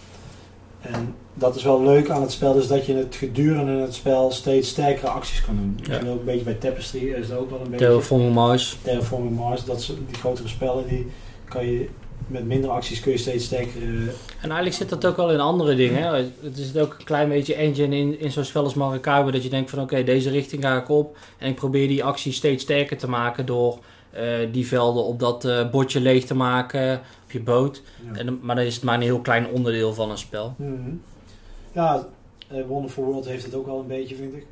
[0.81, 4.31] En dat is wel leuk aan het spel, dus dat je het gedurende het spel
[4.31, 5.79] steeds sterkere acties kan doen.
[5.81, 5.99] Ja.
[5.99, 7.85] En ook een beetje bij Tapestry is het ook wel een beetje.
[7.85, 8.77] Terraforming Mars.
[8.81, 11.07] Terraforming Mars, dat soort, die grotere spellen, die
[11.49, 11.89] kan je
[12.27, 13.81] met minder acties kun je steeds sterker.
[13.81, 14.09] eh, En
[14.41, 16.01] eigenlijk zit dat ook wel in andere dingen.
[16.03, 16.15] Hè?
[16.41, 19.31] Het is ook een klein beetje engine in, in zo'n spel als Maracaibo.
[19.31, 21.17] Dat je denkt van oké, deze richting ga ik op.
[21.37, 23.79] En ik probeer die actie steeds sterker te maken door
[24.11, 27.81] eh, die velden op dat eh, bordje leeg te maken op je boot.
[28.13, 28.19] ja.
[28.19, 30.53] En, maar dan is het maar een heel klein onderdeel van een spel.
[30.57, 30.89] Mhm.
[31.71, 32.07] Ja,
[32.67, 34.45] Wonderful World heeft het ook wel een beetje, vind ik.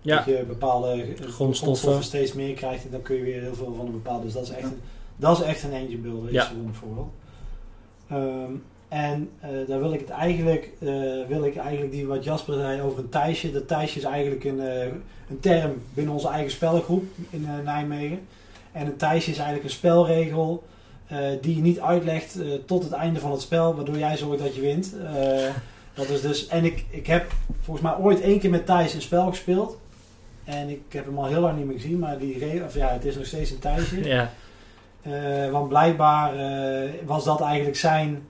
[0.00, 2.02] Ja, Dat je bepaalde Grondstoffen.
[2.02, 4.24] steeds meer krijgt en dan kun je weer heel veel van een bepaalde.
[4.24, 4.80] Dus dat is echt een,
[5.18, 6.50] dat is echt een engine builder, Ja.
[6.82, 7.10] World.
[8.08, 8.52] Ehm,
[8.88, 10.88] en eh, daar wil ik het eigenlijk, eh,
[11.28, 13.52] wil ik eigenlijk die wat Jasper zei over een Thijsje.
[13.52, 14.86] Dat Thijsje is eigenlijk een, eh,
[15.30, 18.20] een term binnen onze eigen spellengroep in Nijmegen.
[18.72, 20.64] En een Thijsje is eigenlijk een spelregel
[21.40, 24.60] die je niet uitlegt tot het einde van het spel, waardoor jij zorgt dat je
[24.60, 24.94] wint.
[25.94, 29.02] Dat is dus, en ik, ik heb volgens mij ooit één keer met Thijs een
[29.02, 29.78] spel gespeeld.
[30.44, 33.04] En ik heb hem al heel lang niet meer gezien, maar die of ja, het
[33.04, 34.04] is nog steeds een tijdje.
[34.04, 34.30] Ja.
[35.02, 38.28] Eh, want blijkbaar eh, was dat eigenlijk zijn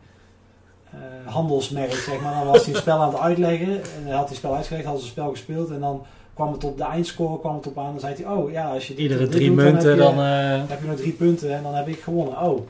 [0.90, 2.34] eh, handelsmerk, zeg maar.
[2.34, 3.72] Dan was hij een spel aan het uitleggen.
[3.72, 5.70] En hij had hij spel uitgelegd, had ze een spel gespeeld.
[5.70, 7.90] En dan kwam het op de eindscore kwam het op aan.
[7.90, 10.04] Dan zei hij, oh ja, als je dit Iedere dit drie doet, munten heb je,
[10.04, 10.18] dan...
[10.18, 12.42] heb je nog drie punten en dan heb ik gewonnen.
[12.42, 12.60] Oh,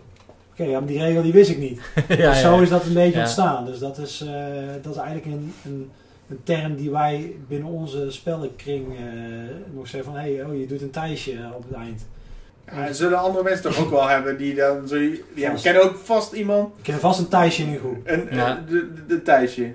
[0.53, 1.81] oké, ja, maar die regel die wist ik niet.
[2.09, 2.63] ja, dus zo ja.
[2.63, 3.65] is dat een beetje ontstaan.
[3.65, 4.25] Dus dat is,
[4.83, 5.91] dat is eigenlijk een, een,
[6.29, 9.03] een term die wij binnen onze spellenkring eh,
[9.75, 10.21] nog zeggen van...
[10.21, 12.07] Hé, hey, oh, je doet een thijsje op het eind.
[12.73, 14.99] Ja, en zullen andere mensen toch ook wel hebben die dan zo...
[14.99, 16.69] Die hebben, kennen ook vast iemand.
[16.77, 17.97] Ik ken vast een Thijsje in een groep.
[18.05, 18.57] Een, Ja.
[18.59, 19.73] een- de, de, de Thijsje.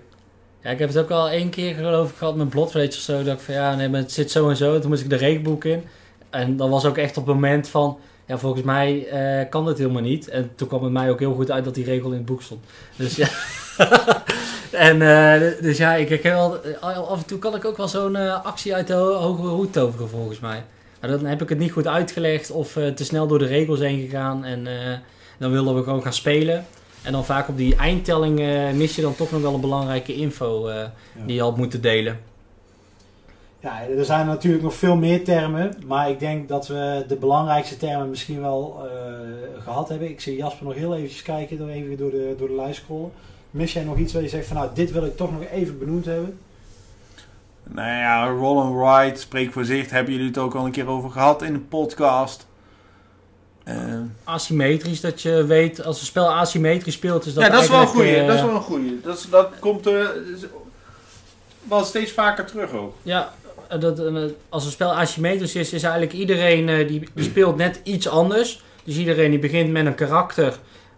[0.62, 2.94] Ja, ik heb het ook al één keer geloof ik gehad met Blood Rage of
[2.94, 3.24] zo.
[3.24, 4.80] Dat ik van ja, nee, maar het zit zo en zo.
[4.80, 5.84] Toen moest ik de regelboek in.
[6.30, 7.98] En dat was ook echt op het moment van...
[8.26, 10.28] Ja, volgens mij eh, kan dit helemaal niet.
[10.30, 12.42] En toen kwam het mij ook heel goed uit dat die regel in het boek
[12.42, 12.64] stond.
[12.96, 13.28] Dus ja...
[14.72, 16.58] en eh, dus ja, ik herken wel...
[16.82, 19.74] Af en toe kan ik ook wel zo'n eh, actie uit de ho- hogere hoed
[19.74, 20.64] toveren volgens mij.
[21.08, 24.46] Dan heb ik het niet goed uitgelegd of te snel door de regels heen gegaan.
[24.46, 24.98] En eh,
[25.40, 26.66] dan wilden we gewoon gaan spelen.
[27.04, 30.16] En dan vaak op die eindtelling eh, mis je dan toch nog wel een belangrijke
[30.16, 30.86] info eh,
[31.26, 32.20] die je had moeten delen.
[33.60, 35.76] Ja, er zijn natuurlijk nog veel meer termen.
[35.86, 40.10] Maar ik denk dat we de belangrijkste termen misschien wel eh, gehad hebben.
[40.10, 43.12] Ik zie Jasper nog heel eventjes kijken, door even door de, door de lijst scrollen.
[43.52, 45.80] Mis jij nog iets waar je zegt van nou, dit wil ik toch nog even
[45.80, 46.38] benoemd hebben?
[47.64, 49.90] Nou ja, roll and ride, spreek voor zich.
[49.90, 52.48] Hebben jullie het ook al een keer over gehad in de podcast.
[53.64, 53.76] Eh,
[54.24, 57.82] Asymmetrisch, dat je weet als een spel asymmetrisch speelt, is dat ja, dat is wel
[57.82, 58.16] een goeie.
[58.16, 59.00] eh, dat is wel een goeie.
[59.04, 59.94] Dat, is- dat komt eh,
[60.36, 60.46] is-
[61.70, 62.94] wel steeds vaker terug ook.
[63.02, 63.34] Ja,
[63.68, 67.58] eh, dat, eh, als een spel asymmetrisch is, is eigenlijk iedereen eh, die, die speelt
[67.58, 68.64] net iets anders.
[68.84, 70.58] Dus iedereen die begint met een karakter,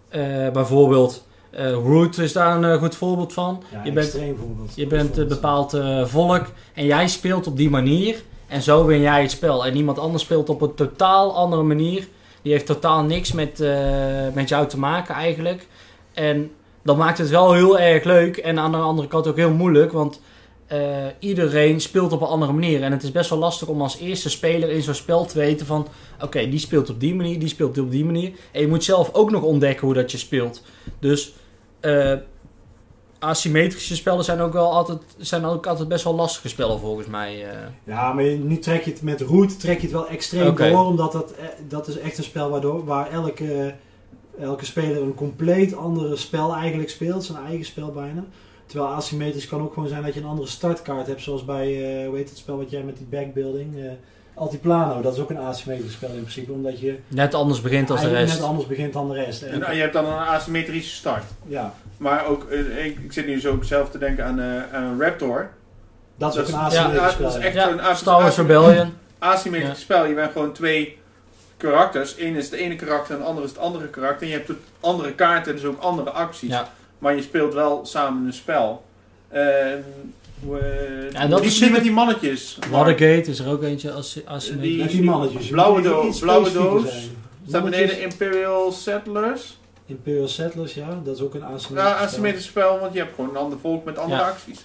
[0.10, 1.25] eh, bijvoorbeeld
[1.56, 3.64] eh Root is daar een eh, goed voorbeeld van.
[3.72, 4.76] Ja, je bent, voorbeeld.
[4.76, 8.24] je bent een bepaald eh, volk en jij speelt op die manier.
[8.48, 9.66] En zo win jij het spel.
[9.66, 12.08] En iemand anders speelt op een totaal andere manier.
[12.42, 13.64] Die heeft totaal niks met,
[14.34, 15.68] met jou te maken eigenlijk.
[16.14, 16.52] En
[16.82, 18.38] dat maakt het wel heel erg leuk.
[18.38, 19.92] En aan de andere kant ook heel moeilijk.
[19.92, 20.20] Want
[21.20, 22.84] iedereen speelt op een andere manier.
[22.84, 25.66] En het is best wel lastig om als eerste speler in zo'n spel te weten
[25.66, 25.88] van...
[26.22, 28.32] Oké, die speelt op die manier, die speelt op die manier.
[28.52, 30.62] En je moet zelf ook nog ontdekken hoe dat je speelt.
[31.00, 31.34] Dus
[31.86, 32.18] eh,
[33.20, 37.50] asymmetrische spellen zijn ook, wel altijd, zijn ook altijd best wel lastige spellen volgens mij.
[37.50, 37.58] eh.
[37.84, 40.86] Ja, maar nu trek je het met Root trek je het wel extreem door.
[40.86, 43.76] Omdat dat, eh, dat is echt een spel waardoor, waar elke,
[44.40, 47.24] elke speler een compleet andere spel eigenlijk speelt.
[47.24, 48.24] Zijn eigen spel bijna.
[48.66, 51.22] Terwijl asymmetrisch kan ook gewoon zijn dat je een andere startkaart hebt.
[51.22, 53.76] Zoals bij, eh hoe heet het spel wat jij met die backbuilding...
[54.36, 56.52] Altiplano, dat is ook een asymmetrisch spel in principe.
[56.52, 58.34] Omdat je Net anders begint als de rest.
[58.34, 59.42] net anders begint dan de rest.
[59.42, 61.24] En- nou, je hebt dan een asymmetrische start.
[61.48, 64.74] ja, Maar ook, eh, ik, ik zit nu zo ook zelf te denken aan, eh,
[64.74, 65.50] aan Raptor.
[66.18, 67.26] dat is Dat ook een is- asymmetrisch ja, spel.
[67.30, 68.94] dat is echt Ja, een as- Star Wars Rebellion.
[69.20, 69.84] asymmetrisch Ja.
[69.84, 70.06] spel.
[70.06, 70.98] Je bent gewoon twee
[71.58, 72.16] karakters.
[72.20, 74.22] Eén is het ene karakter en de andere is het andere karakter.
[74.22, 76.50] En je hebt ook andere kaarten en dus ook andere acties.
[76.50, 76.70] Ja.
[77.00, 78.84] Maar je speelt wel samen een spel.
[81.12, 82.58] Ja, dat die, is die met die mannetjes.
[82.72, 84.72] Watergate is er ook eentje als asymmetrisch.
[84.74, 85.46] Die- Met die mannetjes.
[85.46, 87.10] Je blauwe doos- blauwe doos.
[87.48, 89.58] Staat beneden Imperial Settlers.
[89.86, 91.00] Imperial Settlers, ja.
[91.04, 92.06] Dat is ook een asymmetrisch Ja, spel.
[92.08, 94.28] asymmetrisch spel, want je hebt gewoon een ander volk met andere Ja.
[94.30, 94.60] acties.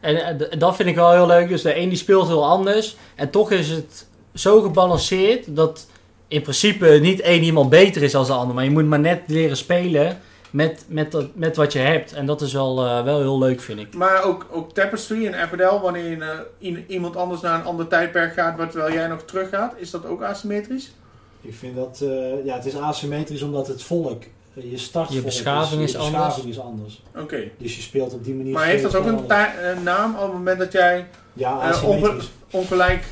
[0.00, 1.48] En eh, dat vind ik wel heel leuk.
[1.48, 2.96] Dus de een die speelt heel anders.
[3.14, 5.86] En toch is het zo gebalanceerd dat
[6.28, 8.54] in principe niet één iemand beter is dan de ander.
[8.54, 10.20] Maar je moet maar net leren spelen
[10.54, 12.12] met, met, dat, met wat je hebt.
[12.12, 13.94] En dat is wel, eh, wel heel leuk, vind ik.
[13.94, 18.32] Maar ook, ook Tapestry en Everdell, wanneer je, eh, iemand anders naar een ander tijdperk
[18.32, 20.92] gaat, wat- terwijl jij nog terug gaat, is dat ook asymmetrisch?
[21.40, 25.82] Ik vind dat, eh, ja, het is asymmetrisch omdat het volk, je startvolk Je beschaving
[25.82, 26.24] is je anders.
[26.24, 27.02] beschaving is anders.
[27.18, 27.42] Oké.
[27.58, 28.52] Dus je speelt op die manier.
[28.52, 32.30] Maar heeft dat ook een naam op het moment dat jij Ja, asymmetrisch.
[32.50, 33.04] ongelijk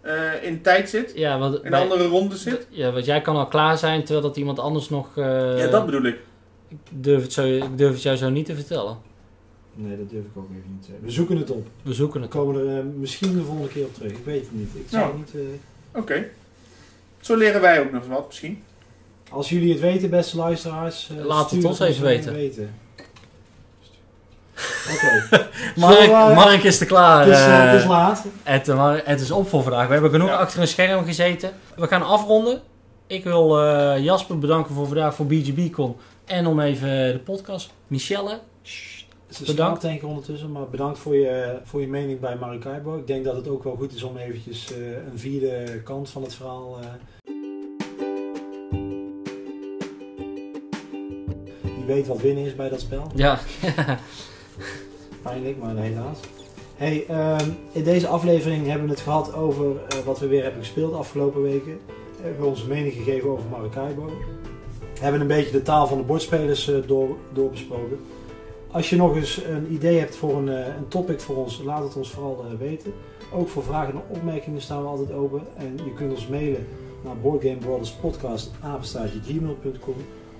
[0.00, 1.12] eh, in tijd zit?
[1.14, 2.66] Ja, wat, In een bij- andere ronde zit?
[2.70, 5.08] ja, want jij kan al klaar zijn terwijl dat iemand anders nog...
[5.16, 6.16] eh, ja, dat bedoel ik.
[6.68, 8.96] Ik, durf het zo, ik durf het jou zo niet te vertellen.
[9.74, 11.04] Nee, dat durf ik ook even niet te zeggen.
[11.04, 11.66] We zoeken het op.
[11.82, 12.34] We zoeken We het.
[12.36, 14.10] komen er eh, misschien de volgende keer op terug.
[14.12, 14.70] Ik weet het niet.
[14.74, 15.16] Ik zou Ja.
[15.16, 16.28] niet eh, Oké.
[17.20, 18.62] Zo leren wij ook nog wat misschien.
[19.30, 22.34] als jullie het weten, beste luisteraars, eh, Laat het ons even weten.
[24.94, 27.20] Oké, Mark, Mark is er klaar.
[27.26, 28.24] het, is, eh, het is laat.
[28.42, 29.86] Het, maar het is op voor vandaag.
[29.86, 30.34] We hebben genoeg Ja.
[30.36, 31.50] achter een scherm gezeten.
[31.76, 32.60] We gaan afronden.
[33.06, 35.96] Ik wil eh, Jasper bedanken voor vandaag voor BGB-con.
[36.28, 37.70] En om even de podcast.
[37.86, 38.40] Michelle.
[39.46, 39.80] Bedankt.
[39.80, 42.96] denk ik ondertussen, maar bedankt voor je, voor je mening bij Maracaibo.
[42.96, 46.22] Ik denk dat het ook wel goed is om eventjes eh, een vierde kant van
[46.22, 46.78] het verhaal...
[46.80, 46.86] eh,
[51.62, 53.10] die weet wat winnen is bij dat spel.
[53.14, 53.38] Ja.
[55.22, 56.18] Pijnlijk, maar helaas.
[56.76, 60.62] Hey, ehm, in deze aflevering hebben we het gehad over eh, wat we weer hebben
[60.62, 61.78] gespeeld de afgelopen weken.
[62.16, 64.12] We hebben onze mening gegeven over Maracaibo.
[64.98, 67.98] We hebben een beetje de taal van de bordspelers eh, door, doorbesproken.
[68.70, 71.82] Als je nog eens een idee hebt voor een, eh, een topic voor ons, laat
[71.82, 72.92] het ons vooral eh, weten.
[73.32, 75.42] Ook voor vragen en opmerkingen staan we altijd open.
[75.56, 76.66] En je kunt ons mailen
[77.04, 79.94] naar boardgamebrothers.podcast.gmail.com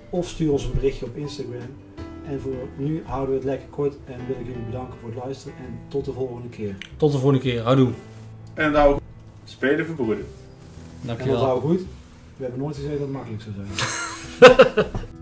[0.09, 1.61] of stuur ons een berichtje op Instagram.
[2.25, 5.17] En voor nu houden we het lekker kort en wil ik jullie bedanken voor het
[5.23, 5.57] luisteren.
[5.57, 6.75] En tot de volgende keer.
[6.97, 7.61] Tot de volgende keer.
[7.61, 7.89] Houdoe.
[8.53, 8.99] En dan ook
[9.43, 10.25] spelen verbroeden.
[11.01, 11.43] En dat Dankjewel.
[11.43, 11.85] houden we goed.
[12.39, 14.87] We hebben nooit gezegd dat het makkelijk zou zijn.